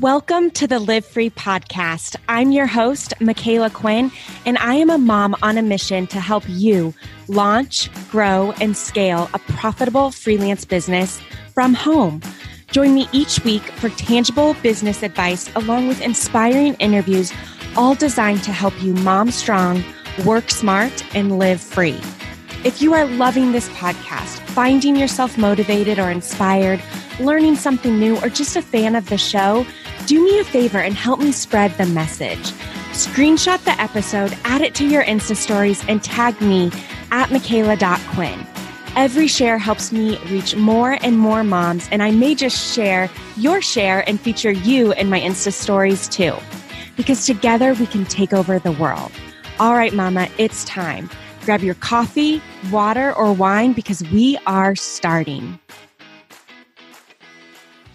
Welcome 0.00 0.50
to 0.52 0.66
the 0.66 0.80
Live 0.80 1.06
Free 1.06 1.30
podcast. 1.30 2.16
I'm 2.28 2.50
your 2.50 2.66
host, 2.66 3.14
Micala 3.20 3.72
Quinn, 3.72 4.10
and 4.44 4.58
I 4.58 4.74
am 4.74 4.90
a 4.90 4.98
mom 4.98 5.36
on 5.40 5.56
a 5.56 5.62
mission 5.62 6.08
to 6.08 6.18
help 6.18 6.42
you 6.48 6.92
launch, 7.28 7.88
grow, 8.10 8.52
and 8.60 8.76
scale 8.76 9.30
a 9.34 9.38
profitable 9.38 10.10
freelance 10.10 10.64
business 10.64 11.20
from 11.52 11.74
home. 11.74 12.20
Join 12.72 12.92
me 12.92 13.08
each 13.12 13.44
week 13.44 13.62
for 13.62 13.88
tangible 13.90 14.56
business 14.64 15.04
advice 15.04 15.48
along 15.54 15.86
with 15.86 16.00
inspiring 16.00 16.74
interviews, 16.80 17.32
all 17.76 17.94
designed 17.94 18.42
to 18.42 18.52
help 18.52 18.74
you 18.82 18.94
mom 18.94 19.30
strong, 19.30 19.84
work 20.26 20.50
smart, 20.50 21.04
and 21.14 21.38
live 21.38 21.60
free. 21.60 22.00
If 22.64 22.82
you 22.82 22.94
are 22.94 23.06
loving 23.06 23.52
this 23.52 23.68
podcast, 23.68 24.40
finding 24.48 24.96
yourself 24.96 25.38
motivated 25.38 26.00
or 26.00 26.10
inspired, 26.10 26.82
learning 27.20 27.56
something 27.56 27.98
new, 27.98 28.16
or 28.20 28.28
just 28.28 28.56
a 28.56 28.62
fan 28.62 28.94
of 28.94 29.08
the 29.08 29.18
show, 29.18 29.66
do 30.06 30.22
me 30.22 30.38
a 30.38 30.44
favor 30.44 30.78
and 30.78 30.94
help 30.94 31.20
me 31.20 31.32
spread 31.32 31.72
the 31.72 31.86
message. 31.86 32.52
Screenshot 32.92 33.62
the 33.64 33.80
episode, 33.80 34.36
add 34.44 34.60
it 34.60 34.74
to 34.76 34.86
your 34.86 35.02
Insta 35.04 35.34
stories, 35.34 35.84
and 35.88 36.02
tag 36.02 36.40
me 36.40 36.70
at 37.10 37.28
Micala.Quinn. 37.30 38.46
Every 38.96 39.26
share 39.26 39.58
helps 39.58 39.90
me 39.90 40.18
reach 40.30 40.54
more 40.54 40.98
and 41.02 41.18
more 41.18 41.42
moms, 41.42 41.88
and 41.90 42.02
I 42.02 42.12
may 42.12 42.36
just 42.36 42.74
share 42.74 43.10
your 43.36 43.60
share 43.60 44.08
and 44.08 44.20
feature 44.20 44.52
you 44.52 44.92
in 44.92 45.10
my 45.10 45.20
Insta 45.20 45.52
stories 45.52 46.06
too. 46.08 46.34
Because 46.96 47.26
together 47.26 47.74
we 47.74 47.86
can 47.86 48.04
take 48.04 48.32
over 48.32 48.60
the 48.60 48.70
world. 48.72 49.10
All 49.58 49.74
right, 49.74 49.92
Mama, 49.92 50.28
it's 50.38 50.64
time. 50.64 51.10
Grab 51.44 51.62
your 51.62 51.74
coffee, 51.74 52.40
water, 52.70 53.12
or 53.12 53.32
wine 53.32 53.72
because 53.72 54.02
we 54.10 54.38
are 54.46 54.76
starting. 54.76 55.58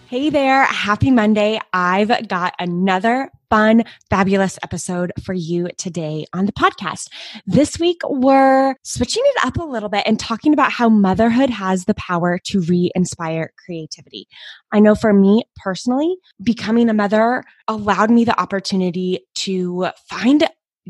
Hey 0.09 0.31
there, 0.31 0.63
happy 0.63 1.11
Monday. 1.11 1.59
I've 1.71 2.27
got 2.27 2.55
another 2.57 3.29
fun, 3.51 3.83
fabulous 4.09 4.57
episode 4.63 5.11
for 5.23 5.33
you 5.33 5.69
today 5.77 6.25
on 6.33 6.47
the 6.47 6.51
podcast. 6.51 7.09
This 7.45 7.77
week, 7.77 7.97
we're 8.03 8.73
switching 8.81 9.21
it 9.23 9.45
up 9.45 9.57
a 9.57 9.63
little 9.63 9.87
bit 9.87 10.01
and 10.07 10.19
talking 10.19 10.51
about 10.51 10.71
how 10.71 10.89
motherhood 10.89 11.51
has 11.51 11.85
the 11.85 11.93
power 11.93 12.39
to 12.45 12.61
re 12.61 12.89
inspire 12.95 13.53
creativity. 13.63 14.27
I 14.71 14.79
know 14.79 14.95
for 14.95 15.13
me 15.13 15.43
personally, 15.57 16.15
becoming 16.41 16.89
a 16.89 16.93
mother 16.95 17.43
allowed 17.67 18.09
me 18.09 18.25
the 18.25 18.41
opportunity 18.41 19.27
to 19.35 19.89
find 20.09 20.49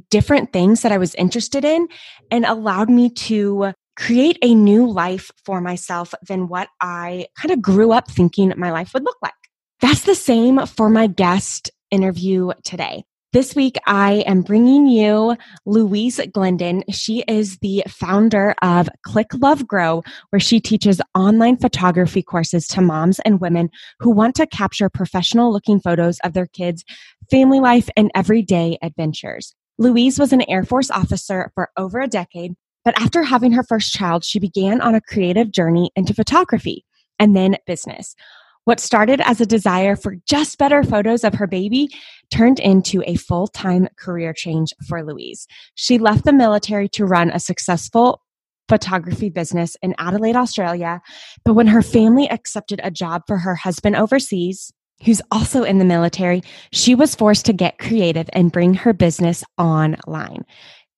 different 0.10 0.54
things 0.54 0.82
that 0.82 0.94
I 0.94 0.98
was 0.98 1.14
interested 1.16 1.66
in 1.66 1.90
and 2.32 2.46
allowed 2.46 2.90
me 2.90 3.10
to 3.10 3.74
create 4.00 4.38
a 4.42 4.56
new 4.56 4.90
life 4.90 5.30
for 5.44 5.60
myself 5.60 6.14
than 6.28 6.48
what 6.48 6.70
I 6.82 7.28
kind 7.36 7.52
of 7.52 7.62
grew 7.62 7.92
up 7.92 8.10
thinking 8.10 8.54
my 8.56 8.72
life 8.72 8.94
would 8.94 9.04
look 9.04 9.18
like. 9.22 9.34
That's 9.82 10.04
the 10.04 10.16
same 10.16 10.66
for 10.66 10.90
my 10.90 11.08
guest 11.08 11.70
interview 11.92 12.52
today. 12.64 13.04
This 13.32 13.56
week, 13.56 13.76
I 13.86 14.24
am 14.26 14.42
bringing 14.42 14.88
you 14.88 15.36
Louise 15.66 16.20
Glendon. 16.34 16.84
She 16.90 17.24
is 17.28 17.60
the 17.60 17.84
founder 17.88 18.56
of 18.64 18.90
Click 19.04 19.28
Love 19.36 19.68
Grow, 19.68 20.02
where 20.32 20.40
she 20.40 20.60
teaches 20.60 21.00
online 21.14 21.58
photography 21.58 22.24
courses 22.24 22.68
to 22.70 22.82
moms 22.82 23.20
and 23.20 23.40
women 23.40 23.70
who 24.00 24.10
want 24.10 24.34
to 24.36 24.48
capture 24.48 24.90
professional 24.90 25.54
looking 25.54 25.80
photos 25.80 26.20
of 26.24 26.34
their 26.34 26.48
kids' 26.48 26.84
family 27.30 27.60
life 27.60 27.88
and 27.96 28.10
everyday 28.16 28.80
adventures. 28.82 29.54
Louise 29.78 30.18
was 30.18 30.34
an 30.34 30.42
Air 30.50 30.64
Force 30.64 30.90
officer 30.90 31.52
for 31.54 31.70
over 31.78 32.00
a 32.00 32.08
decade 32.08 32.56
but 32.90 33.00
after 33.00 33.22
having 33.22 33.52
her 33.52 33.62
first 33.62 33.94
child, 33.94 34.26
she 34.26 34.40
began 34.40 34.82
on 34.82 34.96
a 34.96 35.02
creative 35.02 35.52
journey 35.52 35.92
into 35.96 36.12
photography 36.12 36.84
and 37.20 37.36
then 37.36 37.56
business. 37.68 38.16
What 38.64 38.80
started 38.80 39.22
as 39.22 39.40
a 39.40 39.46
desire 39.46 39.96
for 39.96 40.16
just 40.26 40.58
better 40.58 40.82
photos 40.82 41.24
of 41.24 41.36
her 41.36 41.46
baby 41.46 41.90
turned 42.32 42.60
into 42.60 43.04
a 43.06 43.14
full 43.14 43.46
time 43.46 43.90
career 43.96 44.34
change 44.34 44.74
for 44.88 45.06
Louise. 45.06 45.46
She 45.76 46.00
left 46.00 46.26
the 46.26 46.34
military 46.34 46.90
to 46.90 47.06
run 47.06 47.30
a 47.30 47.40
successful 47.40 48.24
photography 48.68 49.30
business 49.30 49.78
in 49.84 49.94
Adelaide, 50.00 50.36
Australia. 50.36 51.00
But 51.46 51.54
when 51.54 51.68
her 51.68 51.84
family 51.84 52.28
accepted 52.28 52.82
a 52.84 52.90
job 52.90 53.22
for 53.28 53.38
her 53.38 53.54
husband 53.54 53.98
overseas, 53.98 54.74
who's 55.06 55.22
also 55.32 55.62
in 55.62 55.78
the 55.78 55.86
military, 55.86 56.42
she 56.72 56.96
was 56.96 57.14
forced 57.14 57.46
to 57.46 57.54
get 57.54 57.78
creative 57.78 58.30
and 58.34 58.52
bring 58.52 58.74
her 58.74 58.94
business 58.94 59.44
online. 59.60 60.44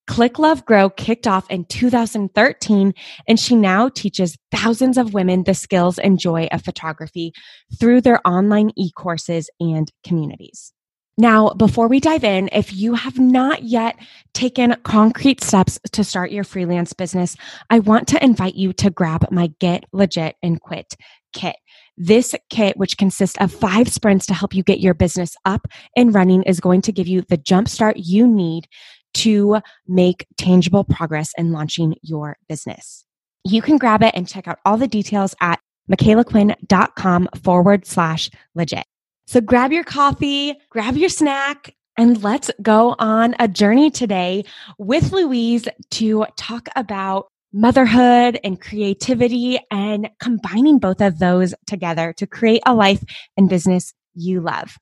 Click 0.08 0.40
Love 0.40 0.66
Grow 0.66 0.90
kicked 0.90 1.28
off 1.28 1.50
in 1.50 1.66
2013, 1.66 2.94
and 3.28 3.40
she 3.40 3.56
now 3.56 3.90
teaches 3.90 4.38
thousands 4.52 4.98
of 4.98 5.14
women 5.14 5.44
the 5.44 5.54
skills 5.54 6.00
and 6.00 6.20
joy 6.20 6.48
of 6.52 6.64
photography 6.64 7.34
through 7.80 8.02
their 8.02 8.26
online 8.28 8.72
e 8.76 8.92
courses 8.92 9.50
and 9.60 9.92
communities. 10.06 10.74
Now, 11.18 11.50
before 11.50 11.88
we 11.88 12.00
dive 12.00 12.24
in, 12.24 12.50
if 12.52 12.74
you 12.74 12.96
have 12.96 13.20
not 13.20 13.64
yet 13.64 13.96
taken 14.34 14.76
concrete 14.84 15.44
steps 15.44 15.80
to 15.92 16.04
start 16.04 16.32
your 16.32 16.44
freelance 16.44 16.94
business, 16.94 17.36
I 17.70 17.80
want 17.80 18.08
to 18.10 18.24
invite 18.24 18.56
you 18.56 18.74
to 18.74 18.90
grab 18.90 19.26
my 19.30 19.52
Get 19.60 19.86
Legit 19.94 20.36
and 20.42 20.60
Quit 20.60 20.96
kit. 21.34 21.56
This 21.98 22.34
kit, 22.50 22.78
which 22.78 22.98
consists 22.98 23.38
of 23.40 23.52
five 23.52 23.88
sprints 23.90 24.26
to 24.28 24.34
help 24.34 24.54
you 24.54 24.64
get 24.64 24.80
your 24.80 24.94
business 24.94 25.36
up 25.46 25.68
and 25.96 26.14
running, 26.14 26.44
is 26.44 26.60
going 26.60 26.82
to 26.84 26.92
give 26.92 27.08
you 27.08 27.22
the 27.22 27.38
jumpstart 27.38 27.94
you 27.98 28.28
need 28.28 28.68
to 29.14 29.60
make 29.88 30.26
tangible 30.38 30.84
progress 30.84 31.32
in 31.38 31.52
launching 31.52 31.96
your 32.02 32.38
business. 32.48 33.06
You 33.44 33.62
can 33.62 33.78
grab 33.78 34.04
it 34.04 34.14
and 34.16 34.28
check 34.28 34.48
out 34.48 34.60
all 34.66 34.78
the 34.78 34.88
details 34.88 35.36
at 35.42 35.60
micalaquinn.com 35.90 37.30
forward 37.44 37.86
slash 37.86 38.30
legit. 38.56 38.86
So 39.28 39.42
grab 39.42 39.72
your 39.72 39.84
coffee, 39.84 40.56
grab 40.70 40.96
your 40.96 41.10
snack, 41.10 41.74
and 41.98 42.22
let's 42.24 42.52
go 42.62 42.96
on 43.00 43.36
a 43.40 43.48
journey 43.48 43.92
today 43.92 44.46
with 44.78 45.12
Louise 45.12 45.68
to 45.92 46.26
talk 46.38 46.68
about 46.76 47.28
motherhood 47.54 48.40
and 48.44 48.62
creativity 48.62 49.60
and 49.70 50.10
combining 50.20 50.80
both 50.80 51.02
of 51.02 51.20
those 51.20 51.54
together 51.68 52.14
to 52.14 52.26
create 52.26 52.62
a 52.66 52.74
life 52.74 53.04
and 53.38 53.50
business 53.50 53.94
you 54.14 54.42
love. 54.42 54.78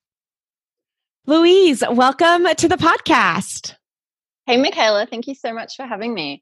Louise, 1.25 1.83
welcome 1.89 2.47
to 2.55 2.67
the 2.67 2.77
podcast. 2.77 3.75
Hey, 4.49 4.57
Micala, 4.57 5.07
thank 5.07 5.27
you 5.27 5.35
so 5.35 5.53
much 5.53 5.75
for 5.75 5.85
having 5.85 6.11
me. 6.11 6.41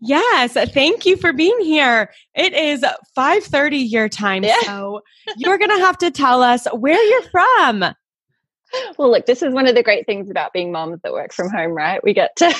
Yes, 0.00 0.52
thank 0.72 1.04
you 1.04 1.16
for 1.16 1.32
being 1.32 1.58
here. 1.60 2.12
It 2.32 2.52
is 2.52 2.84
5:30 3.16 3.90
your 3.90 4.08
time, 4.08 4.44
yeah. 4.44 4.60
so 4.62 5.00
you're 5.36 5.58
going 5.58 5.76
to 5.76 5.84
have 5.84 5.98
to 5.98 6.12
tell 6.12 6.44
us 6.44 6.68
where 6.72 7.02
you're 7.02 7.28
from. 7.30 7.80
Well, 8.96 9.10
look, 9.10 9.26
this 9.26 9.42
is 9.42 9.52
one 9.52 9.66
of 9.66 9.74
the 9.74 9.82
great 9.82 10.06
things 10.06 10.30
about 10.30 10.52
being 10.52 10.70
moms 10.70 11.00
that 11.02 11.12
work 11.12 11.32
from 11.32 11.50
home, 11.50 11.72
right? 11.72 12.00
We 12.04 12.14
get 12.14 12.36
to 12.36 12.54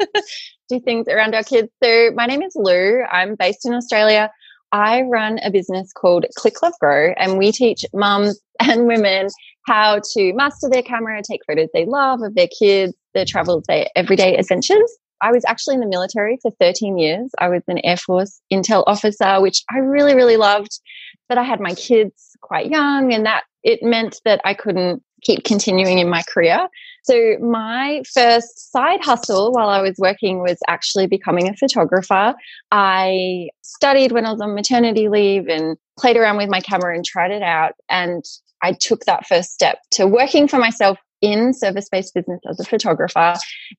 do 0.70 0.80
things 0.80 1.08
around 1.08 1.34
our 1.34 1.44
kids. 1.44 1.68
So, 1.84 2.10
my 2.14 2.24
name 2.24 2.40
is 2.40 2.54
Lou. 2.56 3.02
I'm 3.02 3.34
based 3.34 3.66
in 3.66 3.74
Australia. 3.74 4.30
I 4.72 5.02
run 5.02 5.40
a 5.40 5.50
business 5.50 5.92
called 5.92 6.24
Click 6.36 6.62
Love 6.62 6.72
Grow, 6.80 7.12
and 7.18 7.36
we 7.36 7.52
teach 7.52 7.84
mums 7.92 8.40
and 8.60 8.86
women 8.86 9.28
how 9.66 10.00
to 10.14 10.32
master 10.32 10.70
their 10.70 10.82
camera, 10.82 11.20
take 11.22 11.42
photos 11.46 11.68
they 11.74 11.84
love 11.84 12.22
of 12.22 12.34
their 12.34 12.48
kids, 12.48 12.94
their 13.14 13.24
travels, 13.24 13.64
their 13.68 13.86
everyday 13.96 14.36
adventures. 14.36 14.98
I 15.20 15.30
was 15.30 15.44
actually 15.46 15.74
in 15.74 15.80
the 15.80 15.86
military 15.86 16.38
for 16.42 16.50
13 16.60 16.98
years. 16.98 17.30
I 17.38 17.48
was 17.48 17.62
an 17.68 17.78
Air 17.84 17.96
Force 17.96 18.40
intel 18.52 18.82
officer, 18.86 19.40
which 19.40 19.62
I 19.70 19.78
really, 19.78 20.14
really 20.14 20.36
loved. 20.36 20.80
But 21.28 21.38
I 21.38 21.44
had 21.44 21.60
my 21.60 21.74
kids 21.74 22.36
quite 22.40 22.68
young, 22.68 23.12
and 23.14 23.24
that 23.24 23.44
it 23.62 23.82
meant 23.82 24.20
that 24.24 24.40
I 24.44 24.54
couldn't 24.54 25.02
keep 25.22 25.44
continuing 25.44 25.98
in 25.98 26.10
my 26.10 26.22
career. 26.22 26.68
So, 27.04 27.36
my 27.40 28.02
first 28.12 28.72
side 28.72 29.00
hustle 29.02 29.52
while 29.52 29.68
I 29.68 29.80
was 29.80 29.96
working 29.98 30.40
was 30.40 30.58
actually 30.68 31.06
becoming 31.06 31.48
a 31.48 31.56
photographer. 31.56 32.34
I 32.70 33.48
studied 33.62 34.12
when 34.12 34.26
I 34.26 34.32
was 34.32 34.40
on 34.40 34.54
maternity 34.54 35.08
leave 35.08 35.48
and 35.48 35.76
played 35.98 36.16
around 36.16 36.36
with 36.36 36.50
my 36.50 36.60
camera 36.60 36.94
and 36.94 37.04
tried 37.04 37.30
it 37.30 37.42
out. 37.42 37.72
And 37.88 38.24
I 38.62 38.72
took 38.72 39.04
that 39.04 39.26
first 39.26 39.52
step 39.52 39.78
to 39.92 40.06
working 40.06 40.48
for 40.48 40.58
myself 40.58 40.98
in 41.22 41.54
service 41.54 41.88
based 41.88 42.14
business 42.14 42.40
as 42.50 42.60
a 42.60 42.64
photographer. 42.64 43.34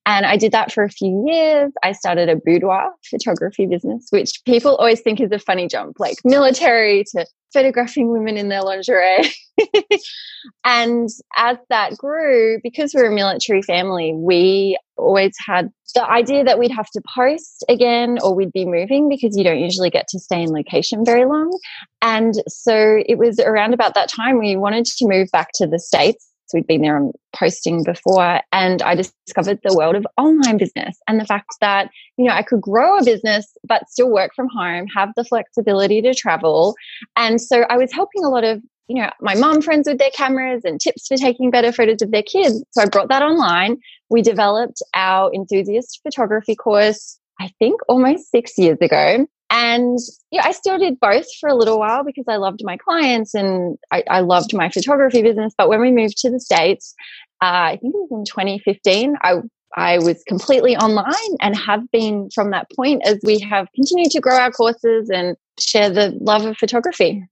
And 0.06 0.26
I 0.26 0.38
did 0.38 0.52
that 0.54 0.72
for 0.72 0.84
a 0.84 0.90
few 0.90 1.26
years. 1.28 1.72
I 1.84 1.92
started 1.92 2.30
a 2.30 2.38
boudoir 2.38 2.90
photography 3.10 3.68
business, 3.68 4.08
which 4.10 4.42
people 4.46 4.76
always 4.78 5.02
think 5.02 5.20
is 5.20 5.32
a 5.32 5.40
funny 5.40 5.68
jump, 5.68 6.00
like 6.00 6.18
military 6.24 7.04
to 7.12 7.26
photographing 7.52 8.10
women 8.10 8.36
in 8.38 8.50
their 8.50 8.64
lingerie. 8.64 9.30
and 10.66 11.10
as 11.38 11.58
that 11.70 11.96
grew, 11.98 12.60
because 12.64 12.94
we're 12.94 13.12
a 13.12 13.14
military 13.14 13.62
family, 13.62 14.14
we 14.16 14.78
always 14.98 15.36
had 15.46 15.70
the 15.94 16.10
idea 16.10 16.44
that 16.44 16.58
we'd 16.58 16.72
have 16.72 16.90
to 16.90 17.02
post 17.16 17.64
again 17.70 18.18
or 18.24 18.34
we'd 18.34 18.52
be 18.52 18.66
moving 18.66 19.08
because 19.10 19.38
you 19.38 19.44
don't 19.44 19.60
usually 19.60 19.92
get 19.92 20.08
to 20.08 20.20
stay 20.20 20.42
in 20.42 20.50
location 20.50 21.06
very 21.06 21.26
long. 21.26 21.56
And 22.02 22.34
so 22.48 23.04
it 23.06 23.20
was 23.20 23.40
around 23.40 23.76
about 23.76 23.94
that 23.94 24.10
time 24.10 24.40
we 24.40 24.56
wanted 24.56 24.86
to 24.86 25.08
move 25.08 25.30
back 25.32 25.50
to 25.56 25.68
the 25.68 25.78
States 25.78 26.33
we'd 26.54 26.68
been 26.68 26.82
there 26.82 26.98
on 26.98 27.12
posting 27.36 27.84
before 27.84 28.40
and 28.52 28.82
i 28.82 28.96
discovered 28.96 29.60
the 29.64 29.76
world 29.76 29.96
of 29.96 30.06
online 30.18 30.58
business 30.58 30.98
and 31.08 31.20
the 31.20 31.26
fact 31.26 31.56
that 31.62 31.90
you 32.18 32.26
know 32.26 32.34
i 32.34 32.44
could 32.44 32.62
grow 32.62 32.98
a 32.98 33.04
business 33.04 33.56
but 33.68 33.90
still 33.90 34.12
work 34.12 34.32
from 34.36 34.48
home 34.50 34.86
have 34.88 35.10
the 35.16 35.24
flexibility 35.24 36.02
to 36.02 36.14
travel 36.14 36.76
and 37.16 37.42
so 37.42 37.64
i 37.70 37.78
was 37.78 37.92
helping 37.92 38.24
a 38.24 38.30
lot 38.30 38.44
of 38.44 38.62
you 38.88 39.02
know, 39.02 39.10
my 39.22 39.36
mom 39.36 39.62
friends 39.62 39.88
with 39.88 39.98
their 39.98 40.10
cameras 40.12 40.62
and 40.66 40.80
tips 40.80 41.08
for 41.08 41.16
taking 41.16 41.50
better 41.50 41.72
photos 41.72 42.02
of 42.02 42.12
their 42.12 42.24
kids. 42.24 42.64
So 42.72 42.82
I 42.82 42.86
brought 42.86 43.10
that 43.10 43.22
online. 43.22 43.78
We 44.10 44.22
developed 44.22 44.82
our 44.94 45.34
enthusiast 45.34 46.02
photography 46.04 46.56
course, 46.56 47.18
I 47.40 47.50
think 47.60 47.80
almost 47.88 48.30
six 48.30 48.58
years 48.58 48.78
ago. 48.82 49.26
And 49.56 50.00
yeah, 50.32 50.42
I 50.44 50.52
still 50.52 50.80
did 50.80 51.00
both 51.00 51.28
for 51.40 51.48
a 51.48 51.54
little 51.54 51.78
while 51.78 52.04
because 52.04 52.26
I 52.28 52.38
loved 52.38 52.62
my 52.64 52.76
clients 52.76 53.36
and 53.36 53.78
I, 53.92 54.04
I 54.10 54.20
loved 54.22 54.52
my 54.52 54.68
photography 54.70 55.22
business. 55.22 55.54
But 55.56 55.70
when 55.70 55.80
we 55.80 55.92
moved 55.92 56.18
to 56.20 56.32
the 56.32 56.40
States, 56.40 56.96
uh, 57.40 57.46
I 57.46 57.78
think 57.80 57.94
it 57.94 58.08
was 58.10 58.12
in 58.12 58.26
2015, 58.26 59.16
I 59.22 59.42
I 59.76 60.00
was 60.00 60.24
completely 60.28 60.76
online 60.76 61.38
and 61.40 61.56
have 61.56 61.90
been 61.92 62.30
from 62.34 62.50
that 62.52 62.68
point 62.76 63.04
as 63.06 63.20
we 63.24 63.40
have 63.40 63.68
continued 63.76 64.12
to 64.12 64.22
grow 64.22 64.38
our 64.38 64.52
courses 64.52 65.10
and 65.12 65.36
share 65.60 65.90
the 65.90 66.18
love 66.20 66.46
of 66.46 66.58
photography. 66.58 67.24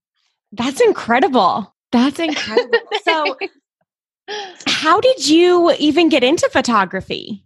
That's 0.52 0.80
incredible. 0.80 1.74
That's 1.90 2.18
incredible. 2.18 2.78
so, 3.04 3.36
how 4.66 5.00
did 5.00 5.28
you 5.28 5.72
even 5.78 6.08
get 6.08 6.22
into 6.22 6.48
photography? 6.52 7.44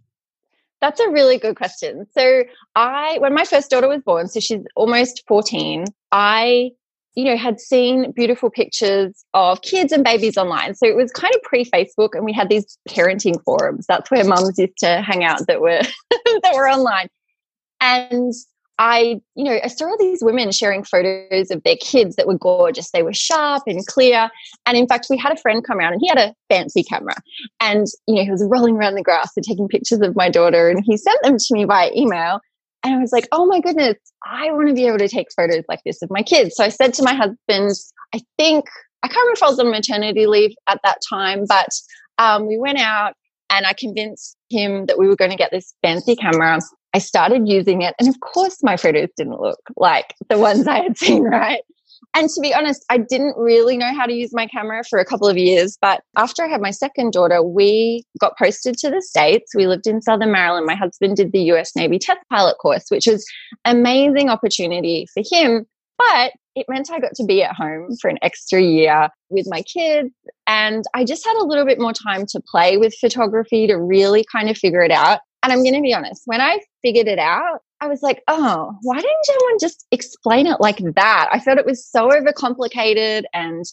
That's 0.81 0.99
a 0.99 1.09
really 1.09 1.37
good 1.37 1.55
question. 1.55 2.05
So, 2.15 2.43
I, 2.75 3.17
when 3.19 3.33
my 3.33 3.43
first 3.43 3.69
daughter 3.69 3.87
was 3.87 4.01
born, 4.01 4.27
so 4.27 4.39
she's 4.39 4.61
almost 4.75 5.23
14, 5.27 5.85
I, 6.11 6.71
you 7.15 7.23
know, 7.25 7.35
had 7.35 7.59
seen 7.59 8.11
beautiful 8.11 8.51
pictures 8.51 9.25
of 9.33 9.61
kids 9.63 9.91
and 9.91 10.03
babies 10.03 10.37
online. 10.37 10.75
So 10.75 10.85
it 10.85 10.95
was 10.95 11.11
kind 11.11 11.33
of 11.33 11.41
pre 11.41 11.65
Facebook, 11.65 12.09
and 12.13 12.23
we 12.23 12.31
had 12.31 12.49
these 12.49 12.77
parenting 12.87 13.43
forums. 13.43 13.85
That's 13.87 14.11
where 14.11 14.23
mums 14.23 14.59
used 14.59 14.77
to 14.79 15.01
hang 15.01 15.23
out 15.23 15.47
that 15.47 15.59
were 15.61 15.81
that 16.11 16.53
were 16.53 16.69
online. 16.69 17.07
And 17.81 18.33
I, 18.79 19.19
you 19.35 19.43
know, 19.43 19.59
I 19.63 19.67
saw 19.67 19.85
all 19.85 19.97
these 19.97 20.23
women 20.23 20.51
sharing 20.51 20.83
photos 20.83 21.49
of 21.49 21.63
their 21.63 21.77
kids 21.77 22.15
that 22.15 22.27
were 22.27 22.37
gorgeous. 22.37 22.91
They 22.91 23.01
were 23.01 23.13
sharp 23.13 23.63
and 23.65 23.85
clear. 23.87 24.29
And 24.65 24.77
in 24.77 24.87
fact, 24.87 25.07
we 25.09 25.17
had 25.17 25.33
a 25.33 25.41
friend 25.41 25.63
come 25.63 25.79
around 25.79 25.93
and 25.93 26.01
he 26.01 26.07
had 26.07 26.19
a 26.19 26.35
fancy 26.49 26.83
camera. 26.83 27.15
And, 27.59 27.87
you 28.07 28.15
know, 28.15 28.23
he 28.23 28.31
was 28.31 28.45
rolling 28.47 28.75
around 28.75 28.95
the 28.95 29.03
grass 29.03 29.31
and 29.35 29.43
taking 29.43 29.67
pictures 29.67 30.01
of 30.01 30.15
my 30.15 30.29
daughter. 30.29 30.69
And 30.69 30.83
he 30.85 30.95
sent 30.95 31.19
them 31.23 31.37
to 31.37 31.47
me 31.51 31.65
by 31.65 31.91
email. 31.95 32.39
And 32.83 32.93
I 32.93 32.99
was 32.99 33.11
like, 33.11 33.27
oh 33.31 33.45
my 33.47 33.59
goodness, 33.59 33.97
I 34.23 34.51
want 34.51 34.67
to 34.67 34.73
be 34.73 34.85
able 34.85 34.99
to 34.99 35.07
take 35.07 35.27
photos 35.35 35.63
like 35.67 35.81
this 35.83 36.01
of 36.03 36.11
my 36.11 36.21
kids. 36.21 36.55
So 36.55 36.63
I 36.63 36.69
said 36.69 36.93
to 36.95 37.03
my 37.03 37.13
husband, 37.13 37.71
I 38.13 38.21
think, 38.37 38.65
I 39.01 39.07
can't 39.07 39.19
remember 39.21 39.37
if 39.37 39.43
I 39.43 39.49
was 39.49 39.59
on 39.59 39.71
maternity 39.71 40.27
leave 40.27 40.53
at 40.69 40.79
that 40.83 40.99
time, 41.09 41.45
but 41.47 41.69
um, 42.19 42.47
we 42.47 42.57
went 42.57 42.79
out 42.79 43.13
and 43.49 43.65
I 43.65 43.73
convinced 43.73 44.37
him 44.49 44.85
that 44.85 44.97
we 44.97 45.07
were 45.07 45.15
going 45.15 45.31
to 45.31 45.37
get 45.37 45.51
this 45.51 45.73
fancy 45.81 46.15
camera. 46.15 46.59
I 46.97 46.99
started 46.99 47.47
using 47.47 47.83
it. 47.83 47.93
And 47.99 48.09
of 48.09 48.19
course, 48.21 48.63
my 48.63 48.75
photos 48.75 49.09
didn't 49.15 49.39
look 49.39 49.59
like 49.75 50.15
the 50.29 50.39
ones 50.39 50.65
I 50.65 50.81
had 50.81 50.97
seen, 50.97 51.23
right? 51.41 51.61
And 52.15 52.27
to 52.27 52.41
be 52.41 52.55
honest, 52.55 52.83
I 52.89 52.97
didn't 52.97 53.35
really 53.37 53.77
know 53.77 53.93
how 53.93 54.07
to 54.07 54.13
use 54.13 54.33
my 54.33 54.47
camera 54.47 54.83
for 54.89 54.97
a 54.97 55.05
couple 55.05 55.27
of 55.27 55.37
years. 55.37 55.77
But 55.79 56.01
after 56.15 56.43
I 56.43 56.47
had 56.47 56.59
my 56.59 56.71
second 56.71 57.13
daughter, 57.13 57.43
we 57.43 58.03
got 58.19 58.35
posted 58.35 58.79
to 58.79 58.89
the 58.89 59.03
States. 59.03 59.53
We 59.53 59.67
lived 59.67 59.85
in 59.85 60.01
Southern 60.01 60.31
Maryland. 60.31 60.65
My 60.65 60.73
husband 60.73 61.17
did 61.17 61.33
the 61.33 61.41
US 61.51 61.75
Navy 61.75 61.99
test 61.99 62.17
pilot 62.31 62.57
course, 62.57 62.85
which 62.89 63.05
was 63.05 63.23
amazing 63.63 64.29
opportunity 64.29 65.05
for 65.13 65.21
him. 65.31 65.67
But 65.99 66.31
it 66.55 66.65
meant 66.67 66.89
I 66.89 66.99
got 66.99 67.13
to 67.13 67.25
be 67.25 67.43
at 67.43 67.55
home 67.55 67.89
for 68.01 68.09
an 68.09 68.17
extra 68.23 68.59
year 68.59 69.09
with 69.29 69.45
my 69.47 69.61
kids. 69.61 70.09
And 70.47 70.83
I 70.95 71.05
just 71.05 71.23
had 71.23 71.35
a 71.37 71.45
little 71.45 71.65
bit 71.65 71.79
more 71.79 71.93
time 71.93 72.25
to 72.29 72.41
play 72.51 72.77
with 72.77 72.95
photography 72.99 73.67
to 73.67 73.75
really 73.75 74.25
kind 74.31 74.49
of 74.49 74.57
figure 74.57 74.81
it 74.81 74.91
out. 74.91 75.19
And 75.43 75.53
I'm 75.53 75.61
going 75.63 75.75
to 75.75 75.81
be 75.81 75.93
honest, 75.93 76.23
when 76.25 76.41
I 76.41 76.59
figured 76.87 77.09
it 77.09 77.19
out, 77.19 77.59
I 77.81 77.87
was 77.87 78.01
like, 78.01 78.23
oh, 78.29 78.73
why 78.81 78.95
didn't 78.95 79.29
anyone 79.29 79.57
just 79.59 79.85
explain 79.91 80.47
it 80.47 80.61
like 80.61 80.77
that? 80.77 81.27
I 81.33 81.39
thought 81.39 81.57
it 81.57 81.65
was 81.65 81.85
so 81.85 82.09
overcomplicated 82.09 83.23
and 83.33 83.65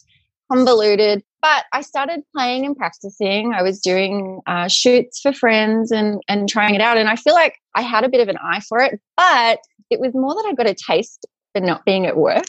convoluted. 0.51 1.23
But 1.41 1.63
I 1.71 1.81
started 1.81 2.23
playing 2.35 2.65
and 2.65 2.75
practicing. 2.75 3.53
I 3.53 3.63
was 3.63 3.79
doing 3.79 4.41
uh, 4.47 4.67
shoots 4.67 5.21
for 5.21 5.31
friends 5.31 5.91
and, 5.91 6.21
and 6.27 6.49
trying 6.49 6.75
it 6.75 6.81
out. 6.81 6.97
And 6.97 7.07
I 7.07 7.15
feel 7.15 7.33
like 7.33 7.55
I 7.73 7.83
had 7.83 8.03
a 8.03 8.09
bit 8.09 8.19
of 8.19 8.27
an 8.27 8.37
eye 8.43 8.59
for 8.67 8.79
it, 8.79 8.99
but 9.15 9.59
it 9.89 10.01
was 10.01 10.13
more 10.13 10.33
that 10.35 10.45
I 10.49 10.53
got 10.53 10.69
a 10.69 10.75
taste 10.75 11.25
for 11.53 11.61
not 11.61 11.85
being 11.85 12.05
at 12.05 12.17
work. 12.17 12.45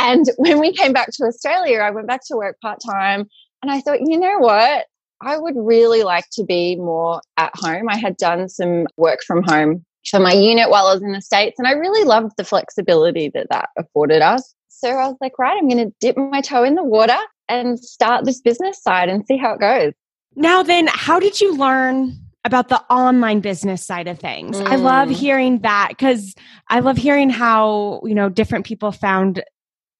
And 0.00 0.26
when 0.38 0.58
we 0.58 0.72
came 0.72 0.92
back 0.92 1.10
to 1.12 1.24
Australia, 1.24 1.78
I 1.78 1.92
went 1.92 2.08
back 2.08 2.22
to 2.26 2.36
work 2.36 2.56
part 2.60 2.80
time 2.84 3.26
and 3.62 3.70
I 3.70 3.80
thought, 3.80 4.00
you 4.00 4.18
know 4.18 4.38
what? 4.38 4.86
I 5.22 5.38
would 5.38 5.54
really 5.56 6.02
like 6.02 6.24
to 6.32 6.44
be 6.44 6.76
more 6.76 7.20
at 7.36 7.52
home. 7.54 7.86
I 7.88 7.96
had 7.96 8.16
done 8.16 8.48
some 8.48 8.86
work 8.96 9.20
from 9.26 9.42
home 9.42 9.84
for 10.04 10.18
my 10.18 10.32
unit 10.32 10.70
while 10.70 10.86
I 10.86 10.94
was 10.94 11.02
in 11.02 11.12
the 11.12 11.20
States, 11.20 11.58
and 11.58 11.66
I 11.66 11.72
really 11.72 12.04
loved 12.04 12.32
the 12.36 12.44
flexibility 12.44 13.30
that 13.34 13.48
that 13.50 13.68
afforded 13.76 14.22
us. 14.22 14.54
So 14.68 14.88
I 14.88 15.08
was 15.08 15.16
like, 15.20 15.38
right, 15.38 15.56
I'm 15.58 15.68
going 15.68 15.84
to 15.86 15.94
dip 16.00 16.16
my 16.16 16.40
toe 16.40 16.64
in 16.64 16.74
the 16.74 16.84
water 16.84 17.18
and 17.48 17.78
start 17.78 18.24
this 18.24 18.40
business 18.40 18.82
side 18.82 19.08
and 19.08 19.26
see 19.26 19.36
how 19.36 19.54
it 19.54 19.60
goes. 19.60 19.92
Now, 20.36 20.62
then, 20.62 20.88
how 20.90 21.20
did 21.20 21.40
you 21.40 21.56
learn 21.56 22.16
about 22.44 22.68
the 22.68 22.80
online 22.90 23.40
business 23.40 23.84
side 23.84 24.08
of 24.08 24.18
things? 24.18 24.58
Mm. 24.58 24.66
I 24.66 24.76
love 24.76 25.08
mm. 25.08 25.14
hearing 25.14 25.58
that 25.60 25.88
because 25.90 26.34
I 26.68 26.80
love 26.80 26.96
hearing 26.96 27.28
how, 27.28 28.00
you 28.04 28.14
know, 28.14 28.28
different 28.28 28.64
people 28.64 28.92
found, 28.92 29.42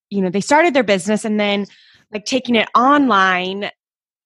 you 0.09 0.23
know, 0.23 0.31
they 0.31 0.41
started 0.41 0.73
their 0.73 0.85
business 0.85 1.25
and 1.25 1.39
then 1.39 1.67
like 2.13 2.25
taking 2.25 2.55
it 2.55 2.69
online 2.75 3.71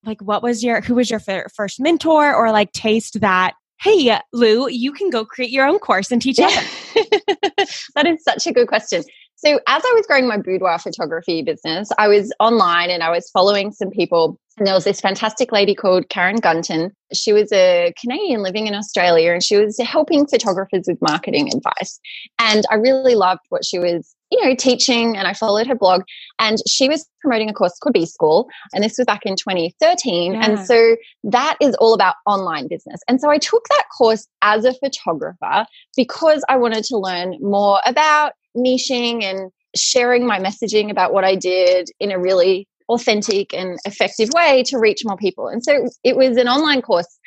like 0.07 0.21
what 0.21 0.43
was 0.43 0.63
your 0.63 0.81
who 0.81 0.95
was 0.95 1.11
your 1.11 1.21
first 1.21 1.81
mentor 1.81 2.35
or 2.35 2.51
like 2.51 2.73
taste 2.73 3.21
that 3.21 3.55
hey 3.81 4.19
lou 4.33 4.69
you 4.69 4.93
can 4.93 5.11
go 5.11 5.25
create 5.25 5.51
your 5.51 5.67
own 5.67 5.79
course 5.79 6.11
and 6.11 6.23
teach 6.23 6.39
others 6.39 6.55
that 7.95 8.07
is 8.07 8.23
such 8.23 8.47
a 8.47 8.53
good 8.53 8.69
question 8.69 9.03
so 9.45 9.61
as 9.67 9.83
i 9.85 9.93
was 9.95 10.07
growing 10.07 10.27
my 10.27 10.39
boudoir 10.39 10.79
photography 10.79 11.43
business 11.43 11.89
i 11.99 12.09
was 12.09 12.33
online 12.41 12.91
and 12.91 13.03
i 13.03 13.11
was 13.11 13.31
following 13.31 13.73
some 13.73 13.91
people 13.91 14.39
and 14.57 14.67
there 14.67 14.75
was 14.75 14.85
this 14.85 15.01
fantastic 15.01 15.51
lady 15.51 15.75
called 15.75 16.09
Karen 16.11 16.37
Gunton. 16.37 16.93
She 17.13 17.33
was 17.33 17.51
a 17.53 17.93
Canadian 18.01 18.43
living 18.43 18.69
in 18.69 18.75
Australia 18.75 19.33
and 19.33 19.43
she 19.43 19.57
was 19.57 19.79
helping 19.81 20.27
photographers 20.27 20.85
with 20.87 21.03
marketing 21.03 21.51
advice. 21.53 21.99
And 22.39 22.65
I 22.71 22.77
really 22.77 23.17
loved 23.17 23.41
what 23.49 23.65
she 23.65 23.81
was, 23.81 24.15
you 24.31 24.45
know, 24.45 24.55
teaching. 24.55 25.17
And 25.17 25.27
I 25.27 25.33
followed 25.33 25.67
her 25.67 25.75
blog 25.75 26.03
and 26.39 26.59
she 26.69 26.89
was 26.89 27.09
promoting 27.21 27.51
a 27.51 27.53
course 27.53 27.77
called 27.81 27.95
B 27.95 28.07
School. 28.07 28.49
And 28.73 28.85
this 28.85 28.97
was 28.97 29.07
back 29.07 29.23
in 29.27 29.35
2013. 29.35 30.35
Yeah. 30.35 30.45
And 30.45 30.61
so 30.61 30.97
that 31.25 31.57
is 31.61 31.75
all 31.77 31.95
about 31.95 32.15
online 32.25 32.69
business. 32.69 33.01
And 33.09 33.21
so 33.21 33.31
I 33.31 33.39
took 33.39 33.67
that 33.71 33.85
course 33.99 34.29
as 34.43 34.65
a 34.65 34.75
photographer 34.75 35.67
because 35.97 36.45
I 36.49 36.57
wanted 36.59 36.85
to 36.85 36.97
learn 36.97 37.39
more 37.41 37.81
about 37.87 38.35
niching 38.57 39.23
and 39.23 39.51
sharing 39.77 40.27
my 40.27 40.39
messaging 40.39 40.91
about 40.91 41.13
what 41.13 41.25
I 41.25 41.35
did 41.35 41.91
in 42.01 42.11
a 42.11 42.19
really 42.19 42.69
authentic 42.89 43.55
and 43.55 43.79
effective 43.87 44.29
way 44.35 44.63
to 44.65 44.79
reach 44.79 45.03
more 45.05 45.17
people. 45.17 45.49
And 45.49 45.65
so 45.65 45.89
it 46.03 46.17
was 46.17 46.37
an 46.37 46.49
online 46.49 46.83
course, 46.83 47.19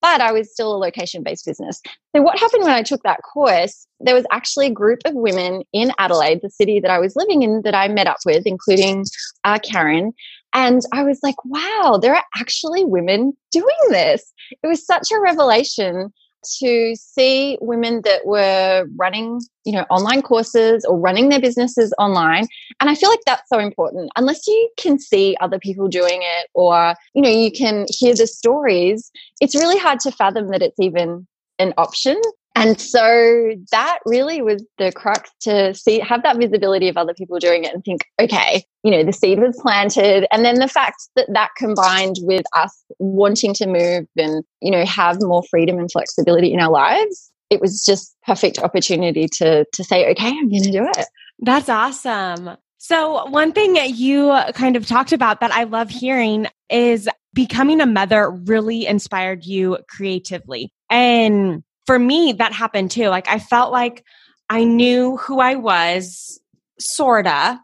but 0.00 0.20
I 0.20 0.32
was 0.32 0.52
still 0.52 0.74
a 0.74 0.78
location 0.78 1.22
based 1.22 1.46
business. 1.46 1.80
So, 2.14 2.22
what 2.22 2.38
happened 2.38 2.64
when 2.64 2.74
I 2.74 2.82
took 2.82 3.02
that 3.02 3.20
course? 3.22 3.86
There 4.00 4.14
was 4.14 4.26
actually 4.30 4.66
a 4.66 4.72
group 4.72 5.00
of 5.04 5.14
women 5.14 5.62
in 5.72 5.92
Adelaide, 5.98 6.40
the 6.42 6.50
city 6.50 6.80
that 6.80 6.90
I 6.90 6.98
was 6.98 7.16
living 7.16 7.42
in, 7.42 7.62
that 7.62 7.74
I 7.74 7.88
met 7.88 8.06
up 8.06 8.18
with, 8.24 8.46
including 8.46 9.04
uh, 9.44 9.58
Karen. 9.58 10.12
And 10.54 10.82
I 10.92 11.02
was 11.02 11.20
like, 11.22 11.34
wow, 11.44 11.98
there 12.00 12.14
are 12.14 12.24
actually 12.36 12.84
women 12.84 13.36
doing 13.50 13.76
this. 13.90 14.32
It 14.62 14.66
was 14.66 14.84
such 14.84 15.08
a 15.12 15.20
revelation 15.20 16.12
to 16.60 16.94
see 16.96 17.58
women 17.60 18.02
that 18.02 18.26
were 18.26 18.86
running, 18.96 19.40
you 19.64 19.72
know, 19.72 19.84
online 19.90 20.22
courses 20.22 20.84
or 20.84 20.98
running 20.98 21.28
their 21.28 21.40
businesses 21.40 21.92
online. 21.98 22.46
And 22.80 22.88
I 22.88 22.94
feel 22.94 23.10
like 23.10 23.20
that's 23.26 23.48
so 23.52 23.58
important. 23.58 24.10
Unless 24.16 24.46
you 24.46 24.70
can 24.78 24.98
see 24.98 25.36
other 25.40 25.58
people 25.58 25.88
doing 25.88 26.20
it 26.22 26.48
or, 26.54 26.94
you 27.14 27.22
know, 27.22 27.30
you 27.30 27.50
can 27.50 27.86
hear 27.88 28.14
the 28.14 28.26
stories, 28.26 29.10
it's 29.40 29.54
really 29.54 29.78
hard 29.78 30.00
to 30.00 30.10
fathom 30.10 30.48
that 30.48 30.62
it's 30.62 30.78
even 30.80 31.26
an 31.58 31.74
option. 31.76 32.20
And 32.58 32.80
so 32.80 33.54
that 33.70 33.98
really 34.04 34.42
was 34.42 34.64
the 34.78 34.92
crux 34.92 35.30
to 35.42 35.74
see, 35.74 36.00
have 36.00 36.22
that 36.22 36.36
visibility 36.36 36.88
of 36.88 36.96
other 36.96 37.14
people 37.14 37.38
doing 37.38 37.64
it 37.64 37.72
and 37.72 37.84
think, 37.84 38.02
okay, 38.20 38.64
you 38.82 38.90
know, 38.90 39.04
the 39.04 39.12
seed 39.12 39.38
was 39.38 39.58
planted. 39.60 40.26
And 40.32 40.44
then 40.44 40.56
the 40.56 40.68
fact 40.68 40.96
that 41.16 41.26
that 41.32 41.50
combined 41.56 42.16
with 42.20 42.44
us 42.56 42.84
wanting 42.98 43.54
to 43.54 43.66
move 43.66 44.06
and, 44.16 44.44
you 44.60 44.70
know, 44.70 44.84
have 44.84 45.18
more 45.20 45.42
freedom 45.50 45.78
and 45.78 45.90
flexibility 45.90 46.52
in 46.52 46.60
our 46.60 46.70
lives, 46.70 47.30
it 47.50 47.60
was 47.60 47.84
just 47.84 48.14
perfect 48.26 48.58
opportunity 48.58 49.28
to, 49.34 49.64
to 49.72 49.84
say, 49.84 50.10
okay, 50.10 50.28
I'm 50.28 50.48
going 50.48 50.64
to 50.64 50.72
do 50.72 50.84
it. 50.84 51.06
That's 51.40 51.68
awesome. 51.68 52.56
So, 52.78 53.26
one 53.26 53.52
thing 53.52 53.76
you 53.76 54.36
kind 54.54 54.76
of 54.76 54.86
talked 54.86 55.12
about 55.12 55.40
that 55.40 55.50
I 55.50 55.64
love 55.64 55.90
hearing 55.90 56.46
is 56.70 57.08
becoming 57.34 57.80
a 57.80 57.86
mother 57.86 58.30
really 58.30 58.86
inspired 58.86 59.44
you 59.44 59.78
creatively. 59.88 60.72
And 60.88 61.62
for 61.88 61.98
me, 61.98 62.34
that 62.34 62.52
happened 62.52 62.90
too. 62.90 63.08
Like 63.08 63.26
I 63.28 63.38
felt 63.38 63.72
like 63.72 64.04
I 64.50 64.62
knew 64.62 65.16
who 65.16 65.40
I 65.40 65.54
was, 65.54 66.38
sorta, 66.78 67.58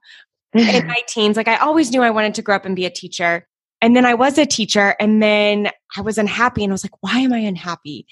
in 0.55 0.63
mm-hmm. 0.63 0.89
my 0.89 1.03
teens. 1.07 1.37
Like 1.37 1.47
I 1.47 1.59
always 1.59 1.91
knew 1.91 2.01
I 2.01 2.09
wanted 2.09 2.33
to 2.37 2.43
grow 2.43 2.57
up 2.57 2.65
and 2.65 2.75
be 2.75 2.87
a 2.87 2.91
teacher. 2.91 3.47
And 3.83 3.95
then 3.95 4.07
I 4.07 4.15
was 4.15 4.39
a 4.39 4.47
teacher 4.47 4.97
and 4.99 5.23
then 5.23 5.71
I 5.95 6.01
was 6.01 6.17
unhappy 6.17 6.65
and 6.65 6.73
I 6.73 6.73
was 6.73 6.85
like, 6.85 7.03
why 7.03 7.19
am 7.19 7.35
I 7.35 7.41
unhappy? 7.41 8.07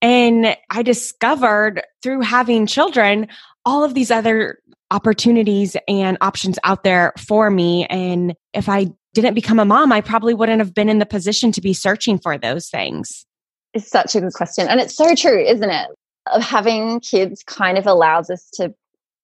And 0.00 0.56
I 0.68 0.82
discovered 0.82 1.84
through 2.02 2.22
having 2.22 2.66
children 2.66 3.28
all 3.64 3.84
of 3.84 3.94
these 3.94 4.10
other 4.10 4.58
opportunities 4.90 5.76
and 5.86 6.18
options 6.20 6.58
out 6.64 6.82
there 6.82 7.12
for 7.16 7.52
me. 7.52 7.86
And 7.86 8.34
if 8.52 8.68
I 8.68 8.88
didn't 9.14 9.34
become 9.34 9.60
a 9.60 9.64
mom, 9.64 9.92
I 9.92 10.00
probably 10.00 10.34
wouldn't 10.34 10.58
have 10.58 10.74
been 10.74 10.88
in 10.88 10.98
the 10.98 11.06
position 11.06 11.52
to 11.52 11.60
be 11.60 11.72
searching 11.72 12.18
for 12.18 12.36
those 12.36 12.68
things. 12.68 13.26
It's 13.74 13.88
such 13.88 14.14
a 14.14 14.20
good 14.20 14.32
question. 14.34 14.68
And 14.68 14.80
it's 14.80 14.96
so 14.96 15.14
true, 15.14 15.42
isn't 15.42 15.70
it? 15.70 15.88
Of 16.32 16.42
having 16.42 17.00
kids 17.00 17.42
kind 17.42 17.78
of 17.78 17.86
allows 17.86 18.30
us 18.30 18.48
to 18.54 18.74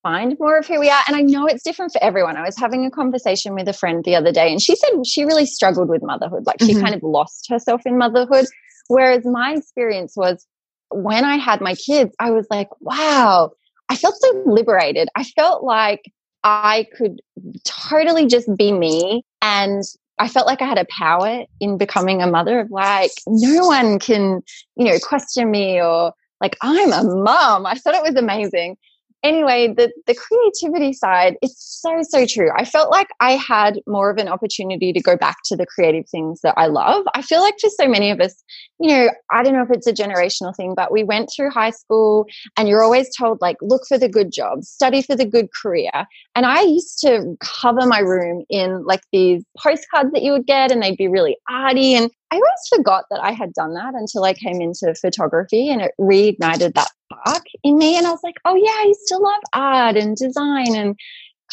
find 0.02 0.36
more 0.38 0.58
of 0.58 0.66
who 0.66 0.80
we 0.80 0.90
are. 0.90 1.02
And 1.06 1.16
I 1.16 1.20
know 1.20 1.46
it's 1.46 1.62
different 1.62 1.92
for 1.92 2.02
everyone. 2.02 2.36
I 2.36 2.42
was 2.42 2.56
having 2.56 2.84
a 2.86 2.90
conversation 2.90 3.54
with 3.54 3.68
a 3.68 3.72
friend 3.72 4.04
the 4.04 4.16
other 4.16 4.32
day, 4.32 4.50
and 4.50 4.60
she 4.60 4.74
said 4.76 4.90
she 5.06 5.24
really 5.24 5.46
struggled 5.46 5.88
with 5.88 6.02
motherhood. 6.02 6.46
Like 6.46 6.60
she 6.60 6.72
mm-hmm. 6.72 6.82
kind 6.82 6.94
of 6.94 7.02
lost 7.02 7.46
herself 7.48 7.82
in 7.84 7.98
motherhood. 7.98 8.46
Whereas 8.88 9.24
my 9.24 9.54
experience 9.54 10.14
was 10.16 10.46
when 10.90 11.24
I 11.24 11.36
had 11.36 11.60
my 11.60 11.74
kids, 11.74 12.14
I 12.18 12.30
was 12.30 12.46
like, 12.50 12.68
wow, 12.80 13.50
I 13.88 13.96
felt 13.96 14.16
so 14.18 14.42
liberated. 14.46 15.08
I 15.14 15.24
felt 15.24 15.62
like 15.62 16.02
I 16.42 16.86
could 16.96 17.20
totally 17.64 18.26
just 18.26 18.48
be 18.56 18.72
me. 18.72 19.24
And 19.42 19.82
I 20.18 20.28
felt 20.28 20.46
like 20.46 20.62
I 20.62 20.66
had 20.66 20.78
a 20.78 20.86
power 20.86 21.44
in 21.60 21.78
becoming 21.78 22.22
a 22.22 22.26
mother 22.26 22.60
of 22.60 22.70
like, 22.70 23.12
no 23.26 23.66
one 23.66 23.98
can, 23.98 24.42
you 24.76 24.84
know, 24.84 24.98
question 25.02 25.50
me 25.50 25.80
or 25.80 26.12
like, 26.40 26.56
I'm 26.62 26.92
a 26.92 27.02
mom. 27.04 27.66
I 27.66 27.74
thought 27.74 27.94
it 27.94 28.02
was 28.02 28.16
amazing 28.16 28.76
anyway, 29.22 29.72
the, 29.76 29.92
the 30.06 30.14
creativity 30.14 30.92
side, 30.92 31.36
it's 31.42 31.80
so, 31.82 32.02
so 32.02 32.26
true. 32.26 32.50
I 32.56 32.64
felt 32.64 32.90
like 32.90 33.08
I 33.20 33.32
had 33.32 33.80
more 33.86 34.10
of 34.10 34.18
an 34.18 34.28
opportunity 34.28 34.92
to 34.92 35.00
go 35.00 35.16
back 35.16 35.36
to 35.46 35.56
the 35.56 35.66
creative 35.66 36.08
things 36.08 36.40
that 36.42 36.54
I 36.56 36.66
love. 36.66 37.04
I 37.14 37.22
feel 37.22 37.40
like 37.40 37.54
for 37.60 37.70
so 37.70 37.88
many 37.88 38.10
of 38.10 38.20
us, 38.20 38.42
you 38.80 38.88
know, 38.88 39.10
I 39.32 39.42
don't 39.42 39.54
know 39.54 39.62
if 39.62 39.70
it's 39.70 39.86
a 39.86 39.92
generational 39.92 40.54
thing, 40.54 40.74
but 40.74 40.92
we 40.92 41.04
went 41.04 41.30
through 41.34 41.50
high 41.50 41.70
school 41.70 42.26
and 42.56 42.68
you're 42.68 42.82
always 42.82 43.08
told, 43.16 43.40
like, 43.40 43.56
look 43.60 43.82
for 43.88 43.98
the 43.98 44.08
good 44.08 44.32
job, 44.32 44.64
study 44.64 45.02
for 45.02 45.16
the 45.16 45.26
good 45.26 45.48
career. 45.52 45.90
And 46.34 46.46
I 46.46 46.62
used 46.62 47.00
to 47.00 47.36
cover 47.40 47.86
my 47.86 47.98
room 47.98 48.44
in 48.48 48.84
like 48.84 49.02
these 49.12 49.44
postcards 49.58 50.12
that 50.12 50.22
you 50.22 50.32
would 50.32 50.46
get, 50.46 50.70
and 50.70 50.82
they'd 50.82 50.96
be 50.96 51.08
really 51.08 51.36
arty. 51.50 51.94
And 51.94 52.10
I 52.30 52.36
always 52.36 52.68
forgot 52.74 53.04
that 53.10 53.20
I 53.22 53.32
had 53.32 53.52
done 53.54 53.74
that 53.74 53.94
until 53.94 54.24
I 54.24 54.34
came 54.34 54.60
into 54.60 54.94
photography 54.94 55.70
and 55.70 55.80
it 55.80 55.92
reignited 55.98 56.74
that 56.74 56.90
spark 57.04 57.44
in 57.62 57.78
me. 57.78 57.96
And 57.96 58.06
I 58.06 58.10
was 58.10 58.22
like, 58.22 58.36
oh, 58.44 58.54
yeah, 58.54 58.70
I 58.70 58.92
to 59.08 59.16
love 59.16 59.42
art 59.54 59.96
and 59.96 60.16
design 60.16 60.74
and 60.74 60.98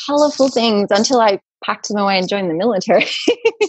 colorful 0.06 0.50
things 0.50 0.90
until 0.92 1.22
I 1.22 1.40
packed 1.64 1.88
them 1.88 1.98
away 1.98 2.18
and 2.18 2.28
joined 2.28 2.50
the 2.50 2.56
military. 2.56 3.08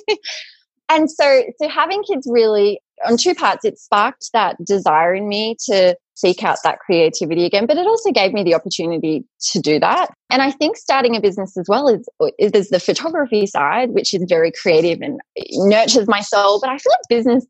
and 0.88 1.10
so, 1.10 1.44
so 1.60 1.68
having 1.68 2.02
kids 2.02 2.28
really 2.30 2.80
on 3.06 3.16
two 3.16 3.34
parts, 3.34 3.64
it 3.64 3.78
sparked 3.78 4.30
that 4.32 4.56
desire 4.64 5.14
in 5.14 5.28
me 5.28 5.56
to 5.66 5.96
seek 6.16 6.42
out 6.42 6.58
that 6.64 6.80
creativity 6.80 7.44
again, 7.44 7.66
but 7.66 7.76
it 7.76 7.86
also 7.86 8.10
gave 8.10 8.32
me 8.32 8.42
the 8.42 8.54
opportunity 8.54 9.24
to 9.50 9.60
do 9.60 9.78
that. 9.78 10.08
And 10.30 10.42
I 10.42 10.50
think 10.50 10.76
starting 10.76 11.14
a 11.14 11.20
business 11.20 11.56
as 11.56 11.66
well 11.68 11.88
is, 11.88 12.08
is 12.38 12.70
the 12.70 12.80
photography 12.80 13.46
side, 13.46 13.90
which 13.90 14.12
is 14.12 14.24
very 14.28 14.50
creative 14.50 15.00
and 15.02 15.20
nurtures 15.52 16.08
my 16.08 16.20
soul. 16.20 16.58
But 16.60 16.70
I 16.70 16.78
feel 16.78 16.92
like 16.92 17.08
business 17.08 17.46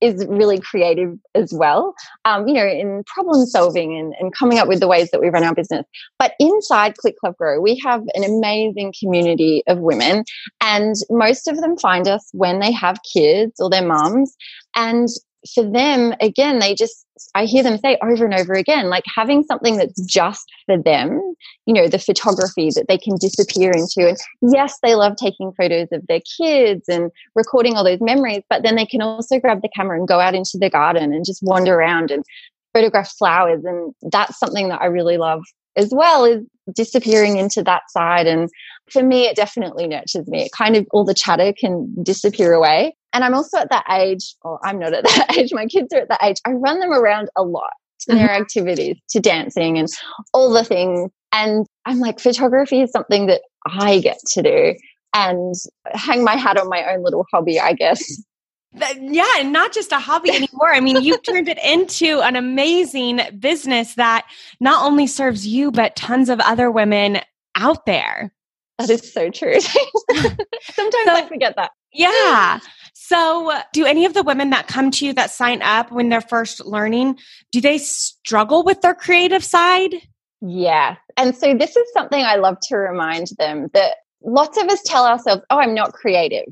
is 0.00 0.24
really 0.28 0.60
creative 0.60 1.18
as 1.34 1.52
well, 1.52 1.94
um, 2.24 2.46
you 2.46 2.54
know, 2.54 2.66
in 2.66 3.02
problem 3.06 3.44
solving 3.46 3.98
and, 3.98 4.14
and 4.20 4.32
coming 4.32 4.58
up 4.58 4.68
with 4.68 4.78
the 4.78 4.86
ways 4.86 5.10
that 5.10 5.20
we 5.20 5.28
run 5.28 5.42
our 5.42 5.54
business. 5.54 5.84
But 6.18 6.34
inside 6.38 6.96
Click 6.96 7.16
Love 7.24 7.36
Grow, 7.36 7.60
we 7.60 7.80
have 7.84 8.02
an 8.14 8.22
amazing 8.22 8.94
community 8.98 9.62
of 9.66 9.78
women, 9.78 10.24
and 10.60 10.94
most 11.10 11.48
of 11.48 11.60
them 11.60 11.76
find 11.76 12.06
us 12.06 12.28
when 12.32 12.60
they 12.60 12.70
have 12.70 12.98
kids 13.12 13.54
or 13.58 13.68
their 13.68 13.84
mums. 13.84 14.36
And 14.76 15.08
for 15.52 15.68
them, 15.68 16.14
again, 16.20 16.58
they 16.58 16.74
just, 16.74 17.06
I 17.34 17.44
hear 17.44 17.62
them 17.62 17.78
say 17.78 17.98
over 18.02 18.24
and 18.24 18.34
over 18.34 18.54
again, 18.54 18.88
like 18.88 19.04
having 19.14 19.42
something 19.42 19.76
that's 19.76 20.00
just 20.04 20.50
for 20.66 20.80
them, 20.80 21.34
you 21.66 21.74
know, 21.74 21.88
the 21.88 21.98
photography 21.98 22.70
that 22.74 22.86
they 22.88 22.98
can 22.98 23.16
disappear 23.16 23.70
into. 23.70 24.08
And 24.08 24.18
yes, 24.54 24.78
they 24.82 24.94
love 24.94 25.16
taking 25.16 25.52
photos 25.52 25.88
of 25.92 26.06
their 26.06 26.20
kids 26.38 26.88
and 26.88 27.10
recording 27.34 27.74
all 27.76 27.84
those 27.84 28.00
memories, 28.00 28.42
but 28.48 28.62
then 28.62 28.76
they 28.76 28.86
can 28.86 29.02
also 29.02 29.38
grab 29.38 29.62
the 29.62 29.68
camera 29.68 29.98
and 29.98 30.08
go 30.08 30.20
out 30.20 30.34
into 30.34 30.58
the 30.58 30.70
garden 30.70 31.12
and 31.12 31.24
just 31.24 31.42
wander 31.42 31.74
around 31.74 32.10
and 32.10 32.24
photograph 32.72 33.12
flowers. 33.12 33.64
And 33.64 33.94
that's 34.10 34.38
something 34.38 34.68
that 34.68 34.80
I 34.80 34.86
really 34.86 35.18
love 35.18 35.44
as 35.76 35.90
well 35.92 36.24
is 36.24 36.44
disappearing 36.74 37.36
into 37.36 37.62
that 37.62 37.82
side. 37.90 38.26
And 38.26 38.48
for 38.90 39.02
me, 39.02 39.26
it 39.26 39.36
definitely 39.36 39.86
nurtures 39.86 40.26
me. 40.26 40.44
It 40.44 40.52
kind 40.52 40.76
of 40.76 40.86
all 40.92 41.04
the 41.04 41.14
chatter 41.14 41.52
can 41.52 41.94
disappear 42.02 42.52
away. 42.52 42.96
And 43.14 43.24
I'm 43.24 43.32
also 43.32 43.58
at 43.58 43.70
that 43.70 43.86
age, 43.90 44.34
or 44.42 44.58
I'm 44.66 44.78
not 44.78 44.92
at 44.92 45.04
that 45.16 45.38
age, 45.38 45.52
my 45.54 45.66
kids 45.66 45.92
are 45.94 46.00
at 46.00 46.08
that 46.08 46.22
age. 46.22 46.36
I 46.44 46.50
run 46.50 46.80
them 46.80 46.92
around 46.92 47.30
a 47.36 47.42
lot 47.42 47.72
to 48.00 48.14
their 48.14 48.28
mm-hmm. 48.28 48.42
activities, 48.42 48.96
to 49.10 49.20
dancing 49.20 49.78
and 49.78 49.88
all 50.34 50.52
the 50.52 50.64
things. 50.64 51.10
And 51.32 51.66
I'm 51.86 52.00
like, 52.00 52.20
photography 52.20 52.82
is 52.82 52.90
something 52.90 53.26
that 53.26 53.40
I 53.66 54.00
get 54.00 54.18
to 54.32 54.42
do 54.42 54.74
and 55.14 55.54
hang 55.92 56.24
my 56.24 56.36
hat 56.36 56.58
on 56.58 56.68
my 56.68 56.84
own 56.92 57.02
little 57.02 57.24
hobby, 57.32 57.58
I 57.58 57.72
guess. 57.72 58.02
Yeah, 58.98 59.24
and 59.38 59.52
not 59.52 59.72
just 59.72 59.92
a 59.92 60.00
hobby 60.00 60.30
anymore. 60.30 60.74
I 60.74 60.80
mean, 60.80 61.00
you've 61.00 61.22
turned 61.22 61.48
it 61.48 61.60
into 61.64 62.20
an 62.22 62.34
amazing 62.34 63.20
business 63.38 63.94
that 63.94 64.26
not 64.58 64.84
only 64.84 65.06
serves 65.06 65.46
you, 65.46 65.70
but 65.70 65.94
tons 65.94 66.28
of 66.28 66.40
other 66.40 66.72
women 66.72 67.20
out 67.54 67.86
there. 67.86 68.34
That 68.78 68.90
is 68.90 69.12
so 69.12 69.30
true. 69.30 69.60
Sometimes 69.60 71.04
so, 71.04 71.14
I 71.14 71.24
forget 71.28 71.54
that. 71.54 71.70
Yeah. 71.92 72.58
So, 73.06 73.52
do 73.74 73.84
any 73.84 74.06
of 74.06 74.14
the 74.14 74.22
women 74.22 74.48
that 74.50 74.66
come 74.66 74.90
to 74.92 75.04
you 75.04 75.12
that 75.12 75.30
sign 75.30 75.60
up 75.60 75.92
when 75.92 76.08
they're 76.08 76.22
first 76.22 76.64
learning, 76.64 77.18
do 77.52 77.60
they 77.60 77.76
struggle 77.76 78.64
with 78.64 78.80
their 78.80 78.94
creative 78.94 79.44
side? 79.44 79.94
Yeah. 80.40 80.96
And 81.18 81.36
so, 81.36 81.54
this 81.54 81.76
is 81.76 81.92
something 81.92 82.24
I 82.24 82.36
love 82.36 82.56
to 82.68 82.76
remind 82.76 83.28
them 83.38 83.68
that 83.74 83.96
lots 84.22 84.56
of 84.56 84.68
us 84.68 84.82
tell 84.84 85.04
ourselves, 85.06 85.42
oh, 85.50 85.58
I'm 85.58 85.74
not 85.74 85.92
creative 85.92 86.46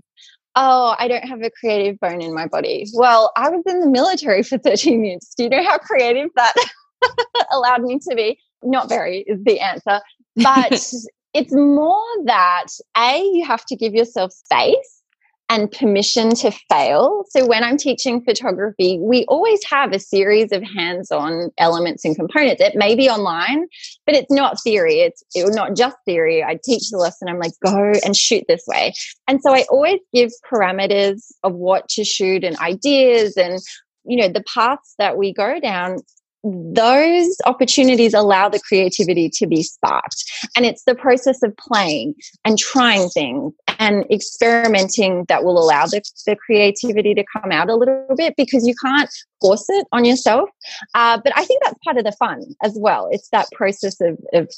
oh, 0.54 0.94
I 0.98 1.08
don't 1.08 1.24
have 1.24 1.42
a 1.42 1.50
creative 1.50 1.98
bone 2.00 2.20
in 2.20 2.34
my 2.34 2.46
body. 2.46 2.86
Well, 2.94 3.32
I 3.36 3.48
was 3.48 3.62
in 3.66 3.80
the 3.80 3.88
military 3.88 4.42
for 4.42 4.58
13 4.58 5.04
years. 5.04 5.32
Do 5.36 5.44
you 5.44 5.48
know 5.48 5.64
how 5.64 5.78
creative 5.78 6.28
that 6.36 6.54
allowed 7.52 7.82
me 7.82 7.98
to 8.08 8.14
be? 8.14 8.38
Not 8.62 8.88
very 8.88 9.20
is 9.20 9.42
the 9.44 9.60
answer. 9.60 10.00
But 10.36 10.82
it's 11.34 11.52
more 11.52 12.02
that 12.24 12.68
A, 12.96 13.22
you 13.22 13.44
have 13.44 13.66
to 13.66 13.76
give 13.76 13.92
yourself 13.92 14.32
space 14.32 15.01
and 15.52 15.70
permission 15.70 16.34
to 16.34 16.50
fail. 16.70 17.24
So 17.28 17.46
when 17.46 17.62
I'm 17.62 17.76
teaching 17.76 18.24
photography, 18.24 18.98
we 18.98 19.26
always 19.26 19.60
have 19.68 19.92
a 19.92 19.98
series 19.98 20.50
of 20.50 20.62
hands-on 20.62 21.50
elements 21.58 22.06
and 22.06 22.16
components. 22.16 22.62
It 22.62 22.74
may 22.74 22.94
be 22.94 23.10
online, 23.10 23.66
but 24.06 24.14
it's 24.14 24.32
not 24.32 24.56
theory. 24.62 25.00
It's 25.00 25.22
it, 25.34 25.54
not 25.54 25.76
just 25.76 25.96
theory. 26.06 26.42
I 26.42 26.58
teach 26.64 26.88
the 26.88 26.96
lesson. 26.96 27.28
I'm 27.28 27.38
like, 27.38 27.52
go 27.62 27.92
and 28.02 28.16
shoot 28.16 28.44
this 28.48 28.64
way. 28.66 28.94
And 29.28 29.42
so 29.42 29.54
I 29.54 29.66
always 29.70 30.00
give 30.14 30.30
parameters 30.50 31.20
of 31.42 31.52
what 31.52 31.86
to 31.90 32.04
shoot 32.04 32.44
and 32.44 32.56
ideas 32.56 33.36
and 33.36 33.60
you 34.04 34.16
know 34.16 34.28
the 34.28 34.42
paths 34.52 34.94
that 34.98 35.16
we 35.18 35.34
go 35.34 35.60
down 35.60 35.98
those 36.44 37.36
opportunities 37.44 38.14
allow 38.14 38.48
the 38.48 38.58
creativity 38.58 39.30
to 39.34 39.46
be 39.46 39.62
sparked. 39.62 40.24
And 40.56 40.66
it's 40.66 40.82
the 40.84 40.94
process 40.94 41.42
of 41.42 41.56
playing 41.56 42.14
and 42.44 42.58
trying 42.58 43.08
things 43.10 43.52
and 43.82 44.04
experimenting 44.12 45.24
that 45.28 45.42
will 45.42 45.58
allow 45.58 45.86
the, 45.86 46.00
the 46.24 46.36
creativity 46.36 47.14
to 47.14 47.24
come 47.32 47.50
out 47.50 47.68
a 47.68 47.74
little 47.74 48.14
bit 48.16 48.34
because 48.36 48.64
you 48.64 48.74
can't 48.80 49.10
force 49.40 49.66
it 49.68 49.84
on 49.90 50.04
yourself. 50.04 50.48
Uh, 50.94 51.18
but 51.22 51.32
I 51.36 51.44
think 51.44 51.64
that's 51.64 51.78
part 51.82 51.96
of 51.96 52.04
the 52.04 52.12
fun 52.12 52.44
as 52.62 52.76
well. 52.78 53.08
It's 53.10 53.28
that 53.30 53.48
process 53.52 54.00
of, 54.00 54.16
of 54.34 54.48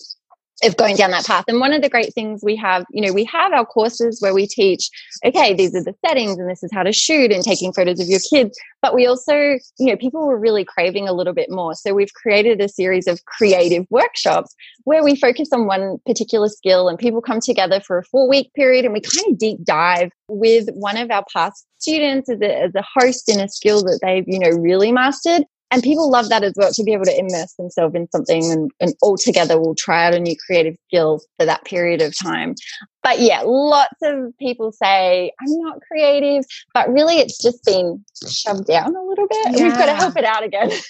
of 0.62 0.76
going 0.76 0.96
down 0.96 1.10
that 1.10 1.26
path. 1.26 1.44
And 1.48 1.58
one 1.58 1.72
of 1.72 1.82
the 1.82 1.88
great 1.88 2.14
things 2.14 2.42
we 2.44 2.54
have, 2.56 2.84
you 2.90 3.04
know, 3.04 3.12
we 3.12 3.24
have 3.24 3.52
our 3.52 3.66
courses 3.66 4.20
where 4.20 4.32
we 4.32 4.46
teach, 4.46 4.88
okay, 5.24 5.52
these 5.52 5.74
are 5.74 5.82
the 5.82 5.94
settings 6.06 6.38
and 6.38 6.48
this 6.48 6.62
is 6.62 6.70
how 6.72 6.82
to 6.84 6.92
shoot 6.92 7.32
and 7.32 7.42
taking 7.42 7.72
photos 7.72 8.00
of 8.00 8.06
your 8.06 8.20
kids. 8.30 8.56
But 8.80 8.94
we 8.94 9.06
also, 9.06 9.34
you 9.34 9.86
know, 9.86 9.96
people 9.96 10.26
were 10.26 10.38
really 10.38 10.64
craving 10.64 11.08
a 11.08 11.12
little 11.12 11.32
bit 11.32 11.50
more. 11.50 11.74
So 11.74 11.92
we've 11.92 12.12
created 12.14 12.60
a 12.60 12.68
series 12.68 13.06
of 13.06 13.24
creative 13.24 13.86
workshops 13.90 14.54
where 14.84 15.02
we 15.02 15.16
focus 15.16 15.48
on 15.52 15.66
one 15.66 15.98
particular 16.06 16.48
skill 16.48 16.88
and 16.88 16.98
people 16.98 17.20
come 17.20 17.40
together 17.40 17.80
for 17.80 17.98
a 17.98 18.04
four 18.04 18.28
week 18.28 18.52
period 18.54 18.84
and 18.84 18.94
we 18.94 19.00
kind 19.00 19.32
of 19.32 19.38
deep 19.38 19.64
dive 19.64 20.10
with 20.28 20.68
one 20.74 20.96
of 20.96 21.10
our 21.10 21.24
past 21.32 21.66
students 21.78 22.30
as 22.30 22.40
a, 22.40 22.62
as 22.62 22.74
a 22.74 22.84
host 22.94 23.28
in 23.28 23.40
a 23.40 23.48
skill 23.48 23.82
that 23.82 23.98
they've, 24.02 24.24
you 24.26 24.38
know, 24.38 24.50
really 24.50 24.92
mastered 24.92 25.44
and 25.74 25.82
people 25.82 26.08
love 26.08 26.28
that 26.28 26.44
as 26.44 26.52
well 26.56 26.72
to 26.72 26.84
be 26.84 26.92
able 26.92 27.04
to 27.04 27.18
immerse 27.18 27.52
themselves 27.54 27.96
in 27.96 28.08
something 28.12 28.50
and, 28.50 28.70
and 28.80 28.94
all 29.02 29.16
together 29.16 29.58
will 29.58 29.74
try 29.74 30.06
out 30.06 30.14
a 30.14 30.20
new 30.20 30.36
creative 30.46 30.76
skill 30.86 31.20
for 31.36 31.44
that 31.44 31.64
period 31.64 32.00
of 32.00 32.16
time. 32.16 32.54
But 33.02 33.18
yeah 33.18 33.42
lots 33.44 33.96
of 34.02 34.32
people 34.38 34.72
say 34.72 35.30
i'm 35.40 35.58
not 35.62 35.78
creative 35.86 36.44
but 36.72 36.88
really 36.88 37.16
it's 37.16 37.40
just 37.42 37.62
been 37.64 38.02
shoved 38.26 38.66
down 38.66 38.96
a 38.96 39.02
little 39.02 39.26
bit 39.28 39.58
yeah. 39.58 39.64
we've 39.64 39.76
got 39.76 39.86
to 39.86 39.94
help 39.94 40.16
it 40.16 40.24
out 40.24 40.44
again. 40.44 40.70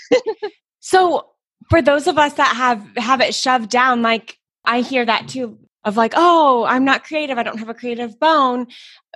So 0.86 1.30
for 1.70 1.80
those 1.80 2.06
of 2.06 2.18
us 2.18 2.34
that 2.34 2.54
have 2.54 2.86
have 2.98 3.22
it 3.22 3.34
shoved 3.34 3.70
down 3.70 4.02
like 4.02 4.36
i 4.66 4.82
hear 4.82 5.02
that 5.02 5.28
too 5.28 5.58
of 5.82 5.96
like 5.96 6.12
oh 6.14 6.66
i'm 6.68 6.84
not 6.84 7.04
creative 7.04 7.38
i 7.38 7.42
don't 7.42 7.58
have 7.58 7.70
a 7.70 7.74
creative 7.74 8.20
bone. 8.20 8.66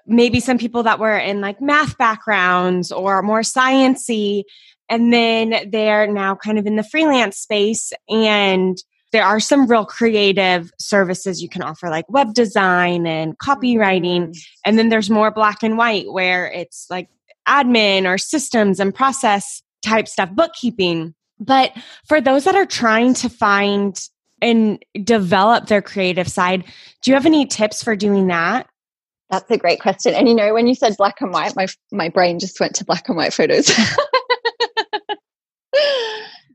Maybe 0.06 0.40
some 0.40 0.56
people 0.56 0.84
that 0.84 0.98
were 0.98 1.18
in 1.18 1.42
like 1.42 1.60
math 1.60 1.98
backgrounds 1.98 2.90
or 2.90 3.20
more 3.20 3.42
sciency 3.42 4.44
and 4.88 5.12
then 5.12 5.70
they're 5.70 6.06
now 6.06 6.34
kind 6.34 6.58
of 6.58 6.66
in 6.66 6.76
the 6.76 6.82
freelance 6.82 7.38
space 7.38 7.92
and 8.08 8.78
there 9.12 9.24
are 9.24 9.40
some 9.40 9.66
real 9.66 9.84
creative 9.84 10.70
services 10.78 11.42
you 11.42 11.48
can 11.48 11.62
offer, 11.62 11.88
like 11.88 12.08
web 12.10 12.34
design 12.34 13.06
and 13.06 13.38
copywriting. 13.38 14.28
Mm. 14.28 14.38
And 14.66 14.78
then 14.78 14.88
there's 14.90 15.08
more 15.08 15.30
black 15.30 15.62
and 15.62 15.78
white 15.78 16.12
where 16.12 16.46
it's 16.52 16.86
like 16.90 17.08
admin 17.48 18.06
or 18.06 18.18
systems 18.18 18.78
and 18.80 18.94
process 18.94 19.62
type 19.82 20.08
stuff, 20.08 20.30
bookkeeping. 20.32 21.14
But 21.40 21.72
for 22.06 22.20
those 22.20 22.44
that 22.44 22.54
are 22.54 22.66
trying 22.66 23.14
to 23.14 23.28
find 23.28 23.98
and 24.42 24.84
develop 25.04 25.66
their 25.66 25.82
creative 25.82 26.28
side, 26.28 26.64
do 27.02 27.10
you 27.10 27.14
have 27.14 27.26
any 27.26 27.46
tips 27.46 27.82
for 27.82 27.96
doing 27.96 28.26
that? 28.26 28.68
That's 29.30 29.50
a 29.50 29.58
great 29.58 29.80
question. 29.80 30.14
And 30.14 30.28
you 30.28 30.34
know, 30.34 30.52
when 30.54 30.66
you 30.66 30.74
said 30.74 30.96
black 30.96 31.20
and 31.20 31.32
white, 31.32 31.54
my 31.54 31.66
my 31.92 32.08
brain 32.08 32.38
just 32.38 32.58
went 32.60 32.74
to 32.76 32.84
black 32.84 33.08
and 33.08 33.16
white 33.16 33.34
photos. 33.34 33.70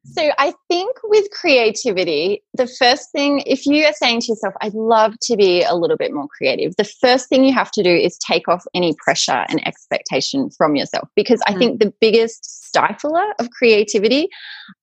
So 0.06 0.32
I 0.38 0.54
think 0.68 0.98
with 1.04 1.30
creativity, 1.32 2.44
the 2.54 2.68
first 2.68 3.12
thing, 3.12 3.42
if 3.46 3.66
you 3.66 3.86
are 3.86 3.94
saying 3.94 4.22
to 4.22 4.28
yourself, 4.34 4.54
I'd 4.60 4.74
love 4.74 5.16
to 5.24 5.38
be 5.38 5.64
a 5.64 5.76
little 5.76 5.96
bit 5.96 6.14
more 6.14 6.28
creative, 6.28 6.76
the 6.76 6.84
first 6.84 7.30
thing 7.30 7.46
you 7.46 7.54
have 7.54 7.72
to 7.72 7.84
do 7.84 7.90
is 7.90 8.18
take 8.18 8.50
off 8.50 8.66
any 8.74 8.94
pressure 8.98 9.46
and 9.48 9.66
expectation 9.66 10.50
from 10.50 10.76
yourself. 10.76 11.08
Because 11.16 11.42
I 11.48 11.54
mm. 11.54 11.58
think 11.58 11.80
the 11.80 11.94
biggest 12.02 12.44
stifler 12.44 13.32
of 13.40 13.50
creativity 13.52 14.28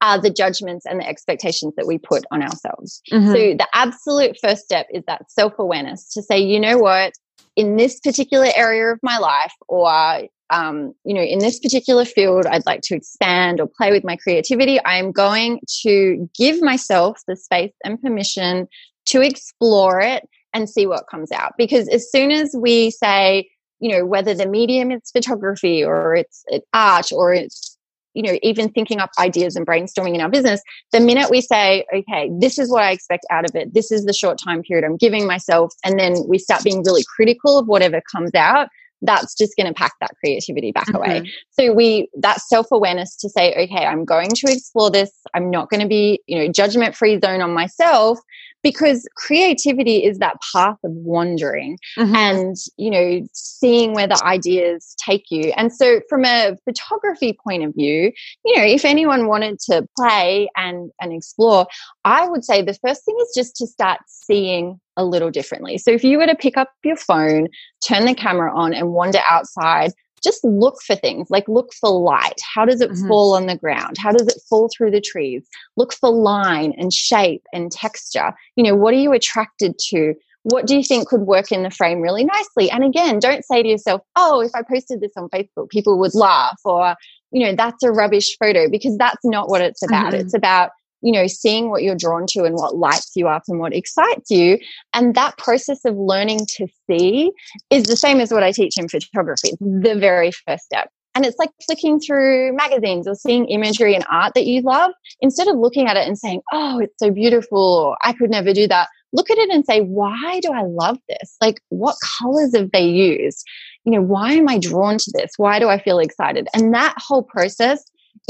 are 0.00 0.18
the 0.18 0.30
judgments 0.30 0.86
and 0.86 1.00
the 1.00 1.06
expectations 1.06 1.74
that 1.76 1.86
we 1.86 1.98
put 1.98 2.24
on 2.30 2.42
ourselves. 2.42 3.02
Mm-hmm. 3.12 3.28
So 3.28 3.34
the 3.34 3.68
absolute 3.74 4.36
first 4.42 4.62
step 4.62 4.86
is 4.90 5.04
that 5.06 5.30
self 5.30 5.52
awareness 5.58 6.08
to 6.14 6.22
say, 6.22 6.38
you 6.38 6.58
know 6.58 6.78
what? 6.78 7.12
In 7.56 7.76
this 7.76 8.00
particular 8.00 8.48
area 8.56 8.86
of 8.86 8.98
my 9.02 9.18
life, 9.18 9.52
or 9.68 10.22
um, 10.50 10.92
you 11.04 11.14
know, 11.14 11.22
in 11.22 11.38
this 11.38 11.58
particular 11.58 12.04
field, 12.04 12.46
I'd 12.46 12.66
like 12.66 12.80
to 12.82 12.96
expand 12.96 13.60
or 13.60 13.68
play 13.68 13.92
with 13.92 14.04
my 14.04 14.16
creativity. 14.16 14.78
I'm 14.84 15.12
going 15.12 15.60
to 15.82 16.28
give 16.36 16.60
myself 16.60 17.20
the 17.26 17.36
space 17.36 17.72
and 17.84 18.00
permission 18.00 18.68
to 19.06 19.20
explore 19.20 20.00
it 20.00 20.28
and 20.52 20.68
see 20.68 20.86
what 20.86 21.06
comes 21.10 21.30
out. 21.32 21.52
Because 21.56 21.88
as 21.88 22.10
soon 22.10 22.30
as 22.30 22.54
we 22.58 22.90
say, 22.90 23.48
you 23.78 23.90
know, 23.90 24.04
whether 24.04 24.34
the 24.34 24.46
medium 24.46 24.90
is 24.90 25.10
photography 25.10 25.82
or 25.84 26.14
it's 26.14 26.44
art 26.74 27.12
or 27.12 27.32
it's, 27.32 27.78
you 28.14 28.22
know, 28.22 28.36
even 28.42 28.68
thinking 28.68 28.98
up 28.98 29.10
ideas 29.18 29.54
and 29.54 29.66
brainstorming 29.66 30.16
in 30.16 30.20
our 30.20 30.28
business, 30.28 30.60
the 30.92 31.00
minute 31.00 31.30
we 31.30 31.40
say, 31.40 31.86
okay, 31.94 32.28
this 32.40 32.58
is 32.58 32.70
what 32.70 32.82
I 32.82 32.90
expect 32.90 33.24
out 33.30 33.44
of 33.44 33.54
it, 33.54 33.72
this 33.72 33.92
is 33.92 34.04
the 34.04 34.12
short 34.12 34.38
time 34.44 34.62
period 34.62 34.84
I'm 34.84 34.96
giving 34.96 35.26
myself, 35.26 35.72
and 35.84 35.98
then 35.98 36.16
we 36.28 36.38
start 36.38 36.64
being 36.64 36.82
really 36.84 37.04
critical 37.14 37.58
of 37.58 37.68
whatever 37.68 38.02
comes 38.12 38.34
out, 38.34 38.68
that's 39.02 39.34
just 39.34 39.56
going 39.56 39.66
to 39.66 39.74
pack 39.74 39.92
that 40.00 40.12
creativity 40.22 40.72
back 40.72 40.86
mm-hmm. 40.86 40.96
away. 40.96 41.32
So 41.50 41.72
we, 41.72 42.08
that 42.18 42.40
self 42.40 42.66
awareness 42.70 43.16
to 43.16 43.28
say, 43.28 43.52
okay, 43.52 43.86
I'm 43.86 44.04
going 44.04 44.30
to 44.30 44.52
explore 44.52 44.90
this. 44.90 45.10
I'm 45.34 45.50
not 45.50 45.70
going 45.70 45.80
to 45.80 45.88
be, 45.88 46.20
you 46.26 46.38
know, 46.38 46.52
judgment 46.52 46.94
free 46.94 47.18
zone 47.18 47.40
on 47.40 47.52
myself 47.52 48.18
because 48.62 49.08
creativity 49.16 50.04
is 50.04 50.18
that 50.18 50.36
path 50.52 50.76
of 50.84 50.92
wandering 50.92 51.78
mm-hmm. 51.98 52.14
and, 52.14 52.56
you 52.76 52.90
know, 52.90 53.26
seeing 53.32 53.94
where 53.94 54.06
the 54.06 54.22
ideas 54.24 54.94
take 55.04 55.30
you. 55.30 55.52
And 55.56 55.72
so 55.72 56.00
from 56.08 56.24
a 56.24 56.56
photography 56.64 57.36
point 57.42 57.64
of 57.64 57.74
view, 57.74 58.12
you 58.44 58.56
know, 58.56 58.64
if 58.64 58.84
anyone 58.84 59.26
wanted 59.26 59.58
to 59.70 59.86
play 59.96 60.48
and, 60.56 60.90
and 61.00 61.12
explore, 61.12 61.66
I 62.04 62.28
would 62.28 62.44
say 62.44 62.62
the 62.62 62.78
first 62.84 63.04
thing 63.04 63.16
is 63.20 63.32
just 63.34 63.56
to 63.56 63.66
start 63.66 64.00
seeing 64.06 64.80
a 64.96 65.04
little 65.04 65.30
differently. 65.30 65.78
So 65.78 65.90
if 65.90 66.04
you 66.04 66.18
were 66.18 66.26
to 66.26 66.36
pick 66.36 66.56
up 66.56 66.70
your 66.84 66.96
phone, 66.96 67.48
turn 67.86 68.04
the 68.04 68.14
camera 68.14 68.54
on, 68.54 68.74
and 68.74 68.92
wander 68.92 69.20
outside, 69.30 69.92
just 70.22 70.44
look 70.44 70.82
for 70.82 70.96
things 70.96 71.28
like 71.30 71.48
look 71.48 71.72
for 71.72 71.90
light. 71.90 72.40
How 72.54 72.64
does 72.64 72.80
it 72.80 72.90
mm-hmm. 72.90 73.08
fall 73.08 73.34
on 73.34 73.46
the 73.46 73.56
ground? 73.56 73.96
How 73.98 74.12
does 74.12 74.26
it 74.26 74.40
fall 74.48 74.68
through 74.68 74.90
the 74.90 75.00
trees? 75.00 75.46
Look 75.76 75.92
for 75.92 76.10
line 76.10 76.74
and 76.76 76.92
shape 76.92 77.42
and 77.52 77.70
texture. 77.70 78.32
You 78.56 78.64
know, 78.64 78.74
what 78.74 78.94
are 78.94 78.98
you 78.98 79.12
attracted 79.12 79.78
to? 79.90 80.14
What 80.42 80.66
do 80.66 80.74
you 80.74 80.82
think 80.82 81.06
could 81.08 81.22
work 81.22 81.52
in 81.52 81.62
the 81.62 81.70
frame 81.70 82.00
really 82.00 82.24
nicely? 82.24 82.70
And 82.70 82.82
again, 82.82 83.18
don't 83.18 83.44
say 83.44 83.62
to 83.62 83.68
yourself, 83.68 84.00
oh, 84.16 84.40
if 84.40 84.52
I 84.54 84.62
posted 84.62 85.00
this 85.00 85.12
on 85.16 85.28
Facebook, 85.28 85.68
people 85.68 85.98
would 85.98 86.14
laugh, 86.14 86.58
or, 86.64 86.94
you 87.30 87.44
know, 87.44 87.54
that's 87.54 87.82
a 87.82 87.90
rubbish 87.90 88.38
photo, 88.38 88.68
because 88.70 88.96
that's 88.96 89.22
not 89.22 89.50
what 89.50 89.60
it's 89.60 89.82
about. 89.82 90.12
Mm-hmm. 90.12 90.22
It's 90.22 90.34
about 90.34 90.70
you 91.02 91.12
know, 91.12 91.26
seeing 91.26 91.70
what 91.70 91.82
you're 91.82 91.94
drawn 91.94 92.26
to 92.28 92.44
and 92.44 92.54
what 92.54 92.76
lights 92.76 93.12
you 93.14 93.28
up 93.28 93.42
and 93.48 93.58
what 93.58 93.74
excites 93.74 94.30
you. 94.30 94.58
And 94.94 95.14
that 95.14 95.38
process 95.38 95.84
of 95.84 95.96
learning 95.96 96.46
to 96.56 96.66
see 96.86 97.32
is 97.70 97.84
the 97.84 97.96
same 97.96 98.20
as 98.20 98.32
what 98.32 98.42
I 98.42 98.52
teach 98.52 98.78
in 98.78 98.88
photography, 98.88 99.52
the 99.60 99.96
very 99.98 100.30
first 100.30 100.64
step. 100.64 100.90
And 101.14 101.26
it's 101.26 101.38
like 101.38 101.50
flicking 101.66 101.98
through 101.98 102.54
magazines 102.54 103.08
or 103.08 103.16
seeing 103.16 103.46
imagery 103.46 103.94
and 103.96 104.04
art 104.10 104.34
that 104.34 104.46
you 104.46 104.62
love. 104.62 104.92
Instead 105.20 105.48
of 105.48 105.56
looking 105.56 105.88
at 105.88 105.96
it 105.96 106.06
and 106.06 106.16
saying, 106.16 106.40
oh, 106.52 106.78
it's 106.78 106.94
so 106.98 107.10
beautiful, 107.10 107.58
or 107.58 107.98
I 108.04 108.12
could 108.12 108.30
never 108.30 108.52
do 108.52 108.68
that, 108.68 108.88
look 109.12 109.28
at 109.28 109.38
it 109.38 109.50
and 109.50 109.64
say, 109.64 109.80
why 109.80 110.38
do 110.40 110.52
I 110.52 110.62
love 110.62 110.98
this? 111.08 111.36
Like, 111.40 111.60
what 111.70 111.96
colors 112.18 112.54
have 112.56 112.70
they 112.70 112.86
used? 112.86 113.44
You 113.84 113.92
know, 113.92 114.02
why 114.02 114.34
am 114.34 114.48
I 114.48 114.58
drawn 114.58 114.98
to 114.98 115.12
this? 115.14 115.32
Why 115.36 115.58
do 115.58 115.68
I 115.68 115.82
feel 115.82 115.98
excited? 115.98 116.46
And 116.54 116.72
that 116.74 116.94
whole 116.96 117.24
process 117.24 117.82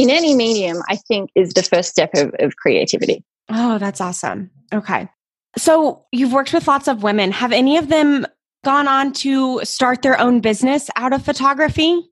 in 0.02 0.10
any 0.10 0.34
medium, 0.34 0.82
I 0.88 0.96
think 0.96 1.30
is 1.34 1.52
the 1.54 1.62
first 1.62 1.90
step 1.90 2.10
of, 2.14 2.34
of 2.38 2.56
creativity. 2.56 3.24
Oh, 3.48 3.78
that's 3.78 4.00
awesome. 4.00 4.50
Okay. 4.72 5.08
So 5.56 6.04
you've 6.12 6.32
worked 6.32 6.52
with 6.52 6.68
lots 6.68 6.88
of 6.88 7.02
women. 7.02 7.32
Have 7.32 7.52
any 7.52 7.76
of 7.76 7.88
them 7.88 8.26
gone 8.64 8.86
on 8.88 9.12
to 9.12 9.60
start 9.64 10.02
their 10.02 10.18
own 10.20 10.40
business 10.40 10.90
out 10.96 11.12
of 11.12 11.24
photography? 11.24 12.10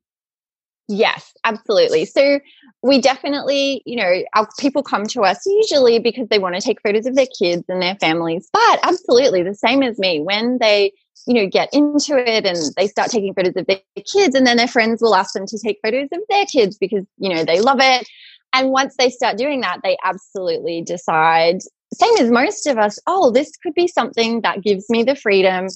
Yes, 0.88 1.32
absolutely. 1.44 2.06
So 2.06 2.40
we 2.82 3.00
definitely, 3.00 3.82
you 3.84 3.96
know, 3.96 4.22
our 4.34 4.48
people 4.58 4.82
come 4.82 5.06
to 5.08 5.22
us 5.22 5.44
usually 5.44 5.98
because 5.98 6.28
they 6.28 6.38
want 6.38 6.54
to 6.54 6.60
take 6.60 6.80
photos 6.80 7.06
of 7.06 7.14
their 7.14 7.26
kids 7.38 7.64
and 7.68 7.82
their 7.82 7.96
families. 7.96 8.48
But 8.52 8.80
absolutely, 8.82 9.42
the 9.42 9.54
same 9.54 9.82
as 9.82 9.98
me, 9.98 10.20
when 10.20 10.58
they 10.58 10.92
you 11.26 11.34
know, 11.34 11.46
get 11.46 11.68
into 11.72 12.16
it 12.16 12.46
and 12.46 12.58
they 12.76 12.86
start 12.86 13.10
taking 13.10 13.34
photos 13.34 13.56
of 13.56 13.66
their 13.66 13.80
kids 14.12 14.34
and 14.34 14.46
then 14.46 14.56
their 14.56 14.68
friends 14.68 15.02
will 15.02 15.14
ask 15.14 15.34
them 15.34 15.46
to 15.46 15.58
take 15.58 15.78
photos 15.82 16.08
of 16.12 16.20
their 16.28 16.46
kids 16.46 16.78
because, 16.78 17.04
you 17.18 17.34
know, 17.34 17.44
they 17.44 17.60
love 17.60 17.78
it. 17.80 18.06
And 18.54 18.70
once 18.70 18.94
they 18.98 19.10
start 19.10 19.36
doing 19.36 19.60
that, 19.60 19.80
they 19.82 19.96
absolutely 20.04 20.82
decide, 20.82 21.58
same 21.92 22.16
as 22.18 22.30
most 22.30 22.66
of 22.66 22.78
us, 22.78 22.98
oh, 23.06 23.30
this 23.30 23.52
could 23.62 23.74
be 23.74 23.86
something 23.86 24.40
that 24.40 24.62
gives 24.62 24.88
me 24.88 25.02
the 25.02 25.14
freedom 25.14 25.68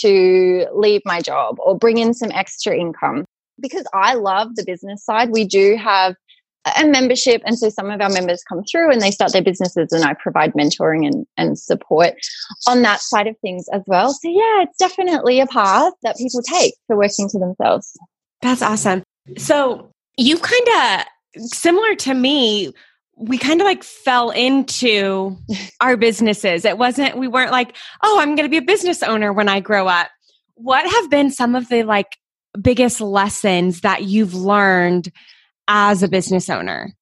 to 0.00 0.66
leave 0.74 1.02
my 1.04 1.20
job 1.20 1.56
or 1.58 1.76
bring 1.76 1.98
in 1.98 2.14
some 2.14 2.30
extra 2.32 2.76
income. 2.76 3.24
Because 3.60 3.84
I 3.92 4.14
love 4.14 4.56
the 4.56 4.64
business 4.64 5.04
side, 5.04 5.30
we 5.30 5.44
do 5.44 5.76
have 5.76 6.16
a 6.76 6.86
membership. 6.86 7.42
And 7.44 7.58
so 7.58 7.68
some 7.68 7.90
of 7.90 8.00
our 8.00 8.10
members 8.10 8.42
come 8.48 8.64
through 8.64 8.90
and 8.90 9.00
they 9.00 9.10
start 9.10 9.32
their 9.32 9.42
businesses, 9.42 9.92
and 9.92 10.04
I 10.04 10.14
provide 10.14 10.52
mentoring 10.54 11.06
and, 11.06 11.26
and 11.36 11.58
support 11.58 12.14
on 12.66 12.82
that 12.82 13.00
side 13.00 13.26
of 13.26 13.38
things 13.38 13.68
as 13.72 13.82
well. 13.86 14.12
So, 14.12 14.28
yeah, 14.28 14.62
it's 14.62 14.78
definitely 14.78 15.40
a 15.40 15.46
path 15.46 15.92
that 16.02 16.16
people 16.16 16.42
take 16.42 16.74
for 16.86 16.96
working 16.96 17.28
to 17.28 17.38
themselves. 17.38 17.96
That's 18.42 18.62
awesome. 18.62 19.02
So, 19.36 19.90
you 20.16 20.38
kind 20.38 20.68
of 20.68 21.06
similar 21.36 21.94
to 21.96 22.14
me, 22.14 22.72
we 23.16 23.38
kind 23.38 23.60
of 23.60 23.64
like 23.64 23.84
fell 23.84 24.30
into 24.30 25.36
our 25.80 25.96
businesses. 25.96 26.64
It 26.64 26.78
wasn't, 26.78 27.16
we 27.16 27.28
weren't 27.28 27.52
like, 27.52 27.76
oh, 28.02 28.18
I'm 28.20 28.34
going 28.34 28.46
to 28.46 28.50
be 28.50 28.58
a 28.58 28.62
business 28.62 29.02
owner 29.02 29.32
when 29.32 29.48
I 29.48 29.60
grow 29.60 29.86
up. 29.86 30.10
What 30.54 30.88
have 30.88 31.10
been 31.10 31.30
some 31.30 31.54
of 31.54 31.68
the 31.68 31.82
like 31.82 32.16
biggest 32.60 33.00
lessons 33.00 33.80
that 33.80 34.04
you've 34.04 34.34
learned 34.34 35.10
as 35.68 36.02
a 36.02 36.08
business 36.08 36.50
owner. 36.50 36.94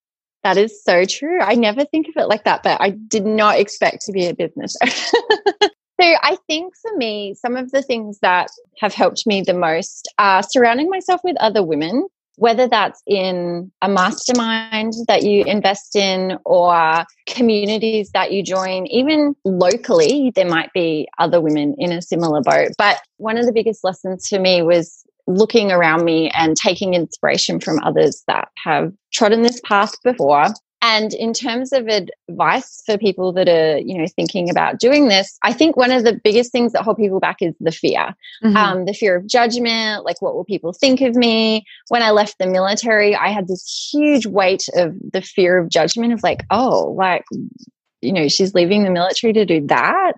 That 0.44 0.56
is 0.56 0.82
so 0.82 1.04
true. 1.04 1.40
I 1.40 1.54
never 1.54 1.84
think 1.84 2.08
of 2.08 2.14
it 2.16 2.28
like 2.28 2.44
that, 2.44 2.62
but 2.62 2.80
I 2.80 2.90
did 2.90 3.24
not 3.24 3.60
expect 3.60 4.02
to 4.06 4.12
be 4.12 4.26
a 4.26 4.34
business 4.34 4.76
owner. 4.82 4.92
so 6.00 6.14
I 6.22 6.36
think 6.48 6.74
for 6.80 6.96
me, 6.96 7.34
some 7.34 7.56
of 7.56 7.70
the 7.70 7.82
things 7.82 8.18
that 8.22 8.48
have 8.80 8.92
helped 8.92 9.24
me 9.26 9.42
the 9.42 9.54
most 9.54 10.08
are 10.18 10.42
surrounding 10.42 10.90
myself 10.90 11.20
with 11.22 11.36
other 11.38 11.62
women, 11.62 12.08
whether 12.36 12.66
that's 12.66 13.00
in 13.06 13.70
a 13.82 13.88
mastermind 13.88 14.94
that 15.06 15.22
you 15.22 15.44
invest 15.44 15.94
in 15.94 16.38
or 16.44 17.04
communities 17.28 18.10
that 18.14 18.32
you 18.32 18.42
join, 18.42 18.86
even 18.88 19.36
locally, 19.44 20.32
there 20.34 20.48
might 20.48 20.72
be 20.72 21.08
other 21.18 21.40
women 21.40 21.76
in 21.78 21.92
a 21.92 22.02
similar 22.02 22.40
boat. 22.40 22.72
But 22.78 23.00
one 23.18 23.38
of 23.38 23.46
the 23.46 23.52
biggest 23.52 23.84
lessons 23.84 24.26
for 24.26 24.40
me 24.40 24.62
was 24.62 25.04
looking 25.26 25.70
around 25.70 26.04
me 26.04 26.30
and 26.30 26.56
taking 26.56 26.94
inspiration 26.94 27.60
from 27.60 27.78
others 27.82 28.22
that 28.26 28.48
have 28.62 28.92
trodden 29.12 29.42
this 29.42 29.60
path 29.64 29.94
before. 30.02 30.46
And 30.84 31.14
in 31.14 31.32
terms 31.32 31.72
of 31.72 31.86
advice 31.86 32.82
for 32.84 32.98
people 32.98 33.32
that 33.34 33.48
are, 33.48 33.78
you 33.78 33.96
know, 33.96 34.06
thinking 34.16 34.50
about 34.50 34.80
doing 34.80 35.06
this, 35.06 35.38
I 35.44 35.52
think 35.52 35.76
one 35.76 35.92
of 35.92 36.02
the 36.02 36.20
biggest 36.24 36.50
things 36.50 36.72
that 36.72 36.82
hold 36.82 36.96
people 36.96 37.20
back 37.20 37.36
is 37.40 37.54
the 37.60 37.70
fear, 37.70 38.16
mm-hmm. 38.42 38.56
um, 38.56 38.84
the 38.84 38.92
fear 38.92 39.14
of 39.14 39.28
judgment. 39.28 40.04
Like, 40.04 40.20
what 40.20 40.34
will 40.34 40.44
people 40.44 40.72
think 40.72 41.00
of 41.00 41.14
me? 41.14 41.64
When 41.86 42.02
I 42.02 42.10
left 42.10 42.34
the 42.40 42.48
military, 42.48 43.14
I 43.14 43.28
had 43.28 43.46
this 43.46 43.90
huge 43.92 44.26
weight 44.26 44.64
of 44.74 44.96
the 45.12 45.22
fear 45.22 45.56
of 45.56 45.68
judgment 45.68 46.14
of 46.14 46.22
like, 46.24 46.42
oh, 46.50 46.96
like, 46.98 47.24
you 48.02 48.12
know, 48.12 48.28
she's 48.28 48.54
leaving 48.54 48.84
the 48.84 48.90
military 48.90 49.32
to 49.32 49.44
do 49.44 49.66
that. 49.68 50.12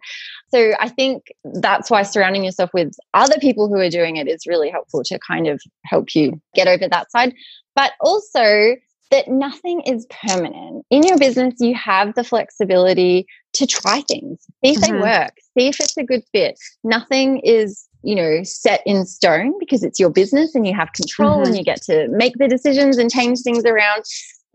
So 0.48 0.72
I 0.80 0.88
think 0.88 1.32
that's 1.44 1.90
why 1.90 2.02
surrounding 2.02 2.44
yourself 2.44 2.70
with 2.72 2.94
other 3.12 3.36
people 3.40 3.68
who 3.68 3.78
are 3.78 3.90
doing 3.90 4.16
it 4.16 4.28
is 4.28 4.46
really 4.46 4.70
helpful 4.70 5.02
to 5.04 5.18
kind 5.18 5.46
of 5.46 5.60
help 5.84 6.14
you 6.14 6.40
get 6.54 6.68
over 6.68 6.88
that 6.88 7.10
side. 7.10 7.34
But 7.74 7.92
also 8.00 8.76
that 9.10 9.28
nothing 9.28 9.80
is 9.82 10.06
permanent. 10.06 10.84
In 10.90 11.02
your 11.02 11.18
business, 11.18 11.54
you 11.60 11.74
have 11.74 12.14
the 12.14 12.24
flexibility 12.24 13.26
to 13.54 13.66
try 13.66 14.00
things, 14.02 14.40
see 14.64 14.72
if 14.72 14.80
mm-hmm. 14.80 14.94
they 14.94 15.00
work, 15.00 15.32
see 15.56 15.68
if 15.68 15.78
it's 15.80 15.96
a 15.96 16.02
good 16.02 16.22
fit. 16.32 16.58
Nothing 16.82 17.38
is, 17.44 17.86
you 18.02 18.14
know, 18.14 18.42
set 18.42 18.82
in 18.86 19.06
stone 19.06 19.54
because 19.60 19.84
it's 19.84 20.00
your 20.00 20.10
business 20.10 20.54
and 20.54 20.66
you 20.66 20.74
have 20.74 20.92
control 20.92 21.38
mm-hmm. 21.38 21.48
and 21.48 21.58
you 21.58 21.64
get 21.64 21.82
to 21.82 22.08
make 22.08 22.34
the 22.38 22.48
decisions 22.48 22.98
and 22.98 23.10
change 23.10 23.42
things 23.42 23.64
around. 23.64 24.04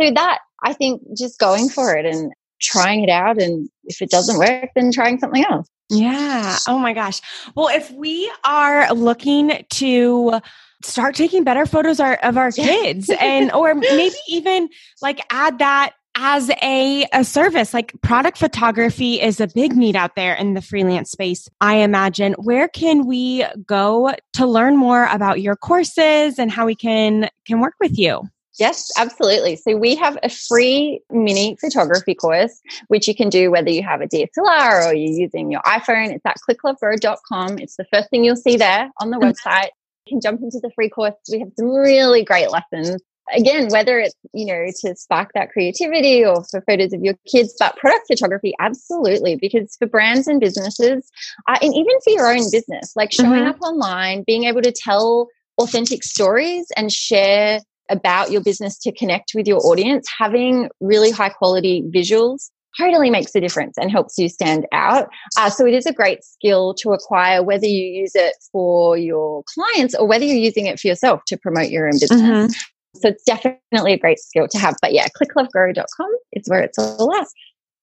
So 0.01 0.11
that 0.11 0.39
I 0.63 0.73
think 0.73 1.01
just 1.15 1.39
going 1.39 1.69
for 1.69 1.95
it 1.95 2.05
and 2.05 2.33
trying 2.59 3.03
it 3.03 3.09
out 3.09 3.41
and 3.41 3.69
if 3.85 4.01
it 4.01 4.09
doesn't 4.09 4.37
work, 4.37 4.69
then 4.75 4.91
trying 4.91 5.19
something 5.19 5.43
else. 5.45 5.67
Yeah. 5.89 6.57
Oh 6.67 6.77
my 6.77 6.93
gosh. 6.93 7.21
Well, 7.55 7.67
if 7.69 7.89
we 7.91 8.31
are 8.45 8.93
looking 8.93 9.65
to 9.71 10.39
start 10.83 11.15
taking 11.15 11.43
better 11.43 11.65
photos 11.65 11.99
of 11.99 12.37
our 12.37 12.51
kids 12.51 13.09
and 13.19 13.51
or 13.53 13.75
maybe 13.75 14.15
even 14.27 14.69
like 15.01 15.19
add 15.31 15.59
that 15.59 15.93
as 16.15 16.49
a, 16.61 17.05
a 17.13 17.23
service 17.23 17.73
like 17.73 17.93
product 18.01 18.37
photography 18.37 19.21
is 19.21 19.39
a 19.39 19.47
big 19.47 19.75
need 19.75 19.95
out 19.95 20.15
there 20.15 20.33
in 20.33 20.53
the 20.53 20.61
freelance 20.61 21.11
space 21.11 21.47
i 21.61 21.75
imagine 21.75 22.33
where 22.33 22.67
can 22.67 23.05
we 23.05 23.45
go 23.65 24.13
to 24.33 24.45
learn 24.45 24.75
more 24.75 25.05
about 25.11 25.41
your 25.41 25.55
courses 25.55 26.39
and 26.39 26.51
how 26.51 26.65
we 26.65 26.75
can 26.75 27.29
can 27.45 27.59
work 27.59 27.75
with 27.79 27.97
you 27.97 28.21
Yes, 28.59 28.91
absolutely. 28.97 29.55
So 29.55 29.77
we 29.77 29.95
have 29.95 30.17
a 30.21 30.29
free 30.29 31.01
mini 31.09 31.55
photography 31.61 32.13
course, 32.13 32.59
which 32.89 33.07
you 33.07 33.15
can 33.15 33.29
do 33.29 33.51
whether 33.51 33.69
you 33.69 33.83
have 33.83 34.01
a 34.01 34.07
DSLR 34.07 34.87
or 34.87 34.93
you're 34.93 35.21
using 35.21 35.49
your 35.49 35.61
iPhone. 35.61 36.11
It's 36.11 36.25
at 36.25 36.37
clicklovegrow.com. 36.47 37.59
It's 37.59 37.77
the 37.77 37.85
first 37.85 38.09
thing 38.09 38.25
you'll 38.25 38.35
see 38.35 38.57
there 38.57 38.91
on 38.97 39.11
the 39.11 39.17
mm-hmm. 39.17 39.29
website. 39.29 39.69
You 40.05 40.15
can 40.15 40.21
jump 40.21 40.41
into 40.41 40.59
the 40.59 40.71
free 40.75 40.89
course. 40.89 41.13
We 41.31 41.39
have 41.39 41.49
some 41.57 41.69
really 41.69 42.23
great 42.23 42.51
lessons. 42.51 43.01
Again, 43.33 43.69
whether 43.69 43.99
it's, 43.99 44.15
you 44.33 44.47
know, 44.47 44.65
to 44.81 44.95
spark 44.95 45.31
that 45.35 45.51
creativity 45.51 46.25
or 46.25 46.43
for 46.49 46.61
photos 46.61 46.93
of 46.93 47.01
your 47.01 47.13
kids, 47.31 47.55
but 47.59 47.77
product 47.77 48.07
photography, 48.07 48.53
absolutely. 48.59 49.35
Because 49.35 49.75
for 49.77 49.87
brands 49.87 50.27
and 50.27 50.39
businesses, 50.41 51.09
uh, 51.47 51.59
and 51.61 51.73
even 51.73 51.95
for 52.03 52.09
your 52.09 52.27
own 52.27 52.51
business, 52.51 52.91
like 52.95 53.13
showing 53.13 53.43
mm-hmm. 53.43 53.49
up 53.49 53.61
online, 53.61 54.23
being 54.25 54.45
able 54.45 54.63
to 54.63 54.71
tell 54.71 55.27
authentic 55.59 56.03
stories 56.03 56.65
and 56.75 56.91
share 56.91 57.59
about 57.89 58.31
your 58.31 58.41
business 58.41 58.77
to 58.79 58.91
connect 58.91 59.31
with 59.33 59.47
your 59.47 59.59
audience, 59.65 60.07
having 60.17 60.69
really 60.79 61.11
high 61.11 61.29
quality 61.29 61.83
visuals 61.93 62.49
totally 62.77 63.09
makes 63.09 63.33
a 63.35 63.41
difference 63.41 63.77
and 63.77 63.91
helps 63.91 64.17
you 64.17 64.29
stand 64.29 64.65
out. 64.71 65.09
Uh, 65.37 65.49
so 65.49 65.65
it 65.65 65.73
is 65.73 65.85
a 65.85 65.93
great 65.93 66.23
skill 66.23 66.73
to 66.75 66.91
acquire, 66.91 67.43
whether 67.43 67.65
you 67.65 67.83
use 67.83 68.11
it 68.15 68.35
for 68.51 68.97
your 68.97 69.43
clients 69.53 69.95
or 69.95 70.07
whether 70.07 70.23
you're 70.23 70.35
using 70.35 70.67
it 70.67 70.79
for 70.79 70.87
yourself 70.87 71.21
to 71.27 71.37
promote 71.37 71.69
your 71.69 71.87
own 71.87 71.93
business. 71.93 72.21
Mm-hmm. 72.21 72.51
So 72.95 73.09
it's 73.09 73.23
definitely 73.23 73.93
a 73.93 73.97
great 73.97 74.19
skill 74.19 74.47
to 74.47 74.57
have. 74.57 74.75
But 74.81 74.93
yeah, 74.93 75.07
clicklovegrow.com 75.19 76.09
is 76.33 76.47
where 76.47 76.61
it's 76.61 76.77
all 76.77 77.13
at. 77.15 77.27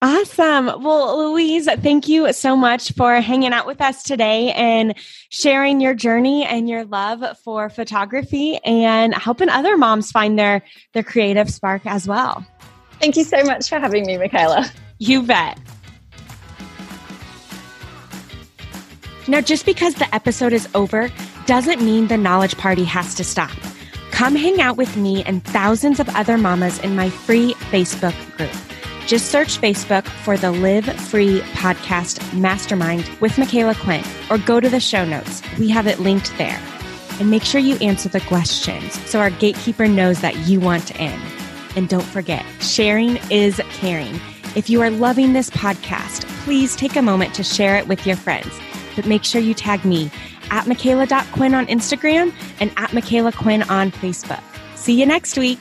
Awesome. 0.09 0.66
Well, 0.85 1.33
Louise, 1.33 1.69
thank 1.83 2.07
you 2.07 2.33
so 2.33 2.55
much 2.55 2.92
for 2.92 3.21
hanging 3.21 3.53
out 3.53 3.66
with 3.66 3.81
us 3.81 4.05
today 4.05 4.53
and 4.53 4.95
sharing 5.31 5.81
your 5.81 5.95
journey 5.95 6.45
and 6.45 6.69
your 6.69 6.85
love 6.85 7.25
for 7.40 7.69
photography 7.69 8.61
and 8.64 9.12
helping 9.12 9.49
other 9.49 9.77
moms 9.77 10.12
find 10.12 10.38
their 10.38 10.62
their 10.92 11.03
creative 11.03 11.51
spark 11.51 11.85
as 11.87 12.07
well. 12.07 12.47
Thank 13.01 13.16
you 13.16 13.25
so 13.25 13.42
much 13.42 13.69
for 13.69 13.81
having 13.81 14.07
me, 14.07 14.14
Micala. 14.14 14.71
You 14.99 15.25
bet. 15.25 15.59
Now, 19.27 19.40
just 19.40 19.66
because 19.66 19.97
the 19.97 20.14
episode 20.14 20.53
is 20.53 20.69
over 20.77 21.11
doesn't 21.47 21.83
mean 21.83 22.07
the 22.07 22.16
knowledge 22.16 22.57
party 22.57 22.85
has 22.85 23.16
to 23.16 23.25
stop. 23.25 23.51
Come 24.12 24.37
hang 24.37 24.61
out 24.61 24.77
with 24.77 24.97
me 24.97 25.25
and 25.25 25.45
thousands 25.45 25.99
of 25.99 26.09
other 26.11 26.38
mamas 26.38 26.79
in 26.79 26.95
my 26.95 27.11
free 27.11 27.55
Facebook 27.73 28.14
group. 28.37 28.76
Just 29.07 29.31
search 29.31 29.61
Facebook 29.61 30.05
for 30.05 30.37
the 30.37 30.51
Live 30.51 30.85
Free 30.85 31.38
Podcast 31.53 32.37
Mastermind 32.37 33.09
with 33.21 33.33
Micala 33.33 33.79
Quinn 33.81 34.03
or 34.31 34.38
go 34.45 34.59
to 34.59 34.69
the 34.69 34.81
show 34.81 35.05
notes. 35.05 35.42
We 35.61 35.69
have 35.69 35.87
it 35.87 36.01
linked 36.01 36.37
there. 36.38 36.61
And 37.21 37.31
make 37.31 37.45
sure 37.45 37.61
you 37.61 37.77
answer 37.77 38.09
the 38.09 38.21
questions 38.23 39.01
so 39.09 39.21
our 39.21 39.31
gatekeeper 39.31 39.87
knows 39.87 40.21
that 40.23 40.37
you 40.49 40.59
want 40.59 40.99
in. 40.99 41.19
And 41.77 41.88
don't 41.88 42.03
forget, 42.03 42.45
sharing 42.61 43.19
is 43.31 43.61
caring. 43.71 44.21
If 44.57 44.69
you 44.69 44.83
are 44.83 44.90
loving 44.90 45.35
this 45.35 45.51
podcast, 45.51 46.25
please 46.45 46.75
take 46.75 46.97
a 46.97 47.03
moment 47.03 47.33
to 47.35 47.45
share 47.45 47.77
it 47.77 47.87
with 47.87 48.07
your 48.07 48.16
friends. 48.16 48.53
But 48.97 49.07
make 49.07 49.23
sure 49.23 49.40
you 49.40 49.55
tag 49.55 49.85
me 49.85 50.11
at 50.51 50.64
Micala.Quinn 50.64 51.55
on 51.55 51.66
Instagram 51.66 52.35
and 52.59 52.71
at 52.77 52.90
Micala 52.90 53.33
Quinn 53.33 53.62
on 53.64 53.92
Facebook. 53.92 54.42
See 54.75 54.99
you 54.99 55.07
next 55.07 55.38
week. 55.38 55.61